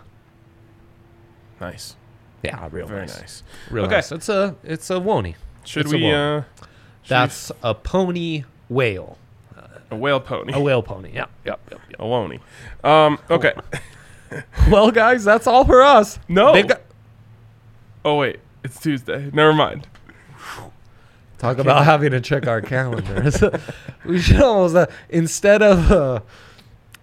Nice. 1.61 1.97
Yeah, 2.43 2.69
real 2.73 2.87
Very 2.87 3.03
nice. 3.03 3.21
nice. 3.21 3.43
Real 3.71 3.85
Okay. 3.85 3.97
nice. 3.97 4.13
It's 4.13 4.29
a 4.31 4.57
it's 4.65 4.89
a 4.91 4.95
wony. 4.95 5.35
Should 5.65 5.87
It's 5.87 5.93
a 5.93 5.97
we? 5.97 6.05
whale. 6.05 6.39
Uh, 6.39 6.43
should 7.03 7.09
That's 7.09 7.53
a 7.63 7.75
pony 7.75 8.45
whale, 8.71 9.19
we- 9.55 9.63
a 9.91 9.97
whale 9.97 10.21
pony. 10.21 10.55
a 10.55 10.61
whale 10.61 10.83
pony. 10.83 11.11
Yeah, 11.15 11.27
yep, 11.45 11.61
yep, 11.71 11.81
A 11.99 12.05
wony. 12.05 12.41
Um, 12.83 13.19
okay. 13.29 13.53
well, 14.71 14.91
guys, 14.91 15.23
that's 15.23 15.47
all 15.47 15.67
for 15.67 15.83
us. 15.83 16.19
No. 16.29 16.55
Big 16.55 16.73
Oh 18.05 18.17
wait, 18.17 18.41
it's 18.63 18.79
Tuesday. 18.79 19.31
Never 19.33 19.53
mind. 19.53 19.87
Talk 21.39 21.59
about 21.59 21.85
having 21.87 22.11
to 22.11 22.21
check 22.21 22.47
our 22.47 22.61
calendars. 22.61 23.43
we 24.05 24.21
should 24.21 24.41
almost 24.43 24.77
uh, 24.77 24.87
instead 25.09 25.63
of 25.63 25.91
uh, 25.91 26.21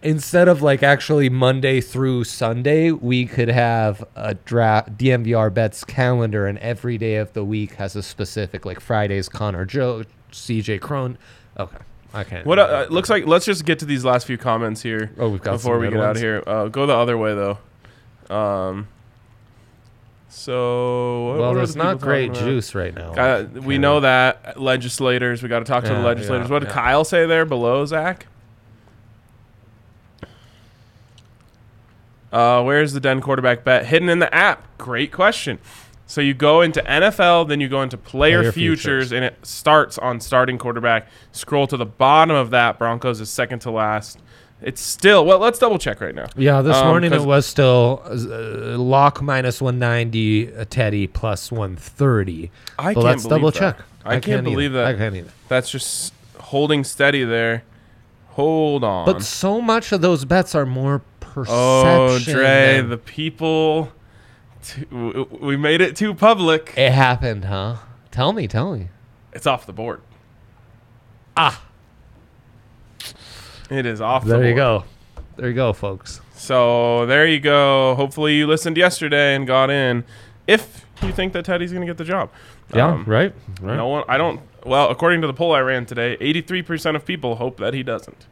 instead 0.03 0.47
of 0.47 0.61
like 0.61 0.83
actually 0.83 1.29
Monday 1.29 1.81
through 1.81 2.23
Sunday, 2.25 2.91
we 2.91 3.25
could 3.25 3.49
have 3.49 4.03
a 4.15 4.35
draft 4.35 4.97
DNVR 4.97 5.51
bets 5.53 5.83
calendar, 5.83 6.45
and 6.45 6.57
every 6.59 6.97
day 6.97 7.15
of 7.15 7.33
the 7.33 7.43
week 7.43 7.73
has 7.75 7.95
a 7.95 8.03
specific 8.03 8.65
like 8.65 8.79
Fridays 8.79 9.27
Connor 9.27 9.65
Joe, 9.65 10.03
CJ 10.31 10.81
Cron. 10.81 11.17
Okay, 11.57 11.77
I 12.13 12.23
can't. 12.23 12.45
What 12.45 12.59
uh, 12.59 12.85
it 12.85 12.91
looks 12.91 13.09
like? 13.09 13.25
Let's 13.25 13.45
just 13.45 13.65
get 13.65 13.79
to 13.79 13.85
these 13.85 14.05
last 14.05 14.27
few 14.27 14.37
comments 14.37 14.81
here 14.83 15.11
Oh, 15.17 15.29
we've 15.29 15.41
got 15.41 15.53
before 15.53 15.75
some 15.75 15.81
we 15.81 15.87
good 15.87 15.95
get 15.95 16.03
out 16.03 16.15
of 16.15 16.21
here. 16.21 16.43
Uh, 16.45 16.67
go 16.67 16.85
the 16.85 16.95
other 16.95 17.17
way 17.17 17.33
though. 17.33 17.57
Um. 18.35 18.87
So 20.33 21.25
what- 21.27 21.39
Well, 21.39 21.53
there's 21.53 21.73
the 21.73 21.83
not 21.83 21.99
great 21.99 22.33
juice 22.33 22.73
right 22.73 22.95
now. 22.95 23.11
Uh, 23.13 23.45
we 23.53 23.77
know 23.77 23.99
that 23.99 24.59
legislators. 24.59 25.43
We 25.43 25.49
got 25.49 25.59
to 25.59 25.65
talk 25.65 25.83
to 25.83 25.89
the 25.93 25.99
legislators. 25.99 26.47
yeah, 26.47 26.53
what 26.53 26.59
did 26.59 26.69
yeah. 26.69 26.73
Kyle 26.73 27.03
say 27.03 27.25
there 27.25 27.45
below 27.45 27.85
Zach? 27.85 28.27
Uh, 32.31 32.63
where's 32.63 32.93
the 32.93 32.99
Den 33.01 33.19
quarterback 33.19 33.63
bet 33.65 33.85
hidden 33.87 34.07
in 34.07 34.19
the 34.19 34.33
app? 34.33 34.65
Great 34.77 35.11
question. 35.11 35.59
So 36.07 36.21
you 36.21 36.33
go 36.33 36.61
into 36.61 36.81
NFL, 36.89 37.47
then 37.47 37.59
you 37.61 37.67
go 37.69 37.81
into 37.81 37.97
player, 37.97 38.39
Player 38.39 38.51
futures, 38.51 38.81
futures. 39.09 39.11
and 39.11 39.25
it 39.25 39.45
starts 39.45 39.97
on 39.97 40.19
starting 40.21 40.57
quarterback. 40.57 41.07
Scroll 41.31 41.67
to 41.67 41.77
the 41.77 41.85
bottom 41.85 42.35
of 42.35 42.49
that. 42.51 42.77
Broncos 42.79 43.19
is 43.21 43.29
second 43.29 43.59
to 43.59 43.71
last. 43.71 44.19
It's 44.61 44.81
still 44.81 45.25
well. 45.25 45.39
Let's 45.39 45.57
double 45.59 45.79
check 45.79 46.01
right 46.01 46.13
now. 46.13 46.27
Yeah, 46.35 46.61
this 46.61 46.77
Um, 46.77 46.87
morning 46.87 47.13
it 47.13 47.21
was 47.21 47.45
still 47.47 48.01
uh, 48.05 48.77
Lock 48.77 49.21
minus 49.21 49.59
190, 49.61 50.55
uh, 50.55 50.65
Teddy 50.69 51.07
plus 51.07 51.51
130. 51.51 52.51
I 52.77 52.93
But 52.93 53.01
can't 53.01 53.03
let's 53.05 53.23
believe 53.23 53.29
double 53.39 53.51
that. 53.51 53.59
check. 53.77 53.85
I, 54.05 54.19
can't, 54.19 54.43
believe 54.43 54.71
either. 54.71 54.83
that. 54.83 54.95
I 54.95 54.97
can't 54.97 55.15
either. 55.15 55.31
That's 55.47 55.69
just 55.71 56.13
holding 56.39 56.83
steady 56.83 57.23
there. 57.23 57.63
Hold 58.29 58.83
on. 58.83 59.05
But 59.05 59.23
so 59.23 59.61
much 59.61 59.91
of 59.91 60.01
those 60.01 60.25
bets 60.25 60.53
are 60.55 60.65
more 60.65 61.01
perception. 61.19 61.55
Oh, 61.57 62.19
Dre, 62.19 62.81
the 62.81 62.97
people. 62.97 63.91
T- 64.63 64.85
w- 64.85 65.27
we 65.41 65.57
made 65.57 65.81
it 65.81 65.95
too 65.95 66.13
public. 66.13 66.73
it 66.77 66.91
happened, 66.91 67.45
huh? 67.45 67.77
Tell 68.11 68.31
me, 68.31 68.47
tell 68.47 68.75
me. 68.75 68.89
It's 69.33 69.47
off 69.47 69.65
the 69.65 69.73
board. 69.73 70.01
Ah, 71.35 71.63
It 73.71 73.85
is 73.85 74.01
off 74.01 74.23
the 74.23 74.29
there 74.29 74.37
board. 74.39 74.49
you 74.49 74.55
go. 74.55 74.83
There 75.37 75.47
you 75.49 75.55
go, 75.55 75.73
folks. 75.73 76.21
So 76.33 77.05
there 77.05 77.25
you 77.25 77.39
go. 77.39 77.95
Hopefully 77.95 78.35
you 78.35 78.45
listened 78.45 78.77
yesterday 78.77 79.33
and 79.35 79.47
got 79.47 79.69
in. 79.69 80.03
If 80.47 80.85
you 81.01 81.11
think 81.11 81.33
that 81.33 81.45
Teddy's 81.45 81.71
going 81.71 81.81
to 81.81 81.87
get 81.87 81.97
the 81.97 82.03
job. 82.03 82.29
Yeah, 82.75 82.87
Um, 82.87 83.05
right. 83.05 83.33
Right. 83.61 83.75
No 83.77 83.87
one. 83.87 84.03
I 84.07 84.17
don't. 84.17 84.41
Well, 84.65 84.89
according 84.89 85.21
to 85.21 85.27
the 85.27 85.33
poll 85.33 85.53
I 85.53 85.59
ran 85.61 85.85
today, 85.85 86.17
83% 86.17 86.95
of 86.95 87.05
people 87.05 87.35
hope 87.37 87.57
that 87.57 87.73
he 87.73 87.81
doesn't. 87.81 88.27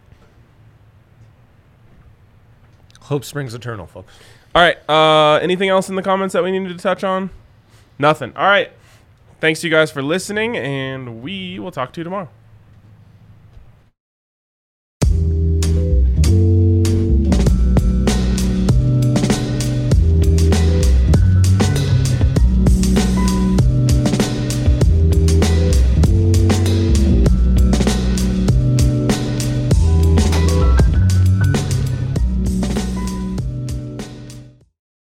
Hope 3.02 3.24
springs 3.24 3.54
eternal, 3.54 3.88
folks. 3.88 4.14
All 4.54 4.62
right. 4.62 4.78
Uh, 4.90 5.40
anything 5.42 5.70
else 5.70 5.90
in 5.90 5.96
the 5.96 6.04
comments 6.04 6.34
that 6.34 6.44
we 6.44 6.52
needed 6.52 6.78
to 6.78 6.82
touch 6.82 7.04
on? 7.04 7.30
Nothing. 7.98 8.34
All 8.36 8.46
right. 8.48 8.72
Thanks 9.40 9.64
you 9.64 9.70
guys 9.70 9.90
for 9.90 10.02
listening, 10.04 10.58
and 10.58 11.22
we 11.24 11.60
will 11.60 11.72
talk 11.72 11.94
to 11.94 12.00
you 12.02 12.04
tomorrow. 12.04 12.30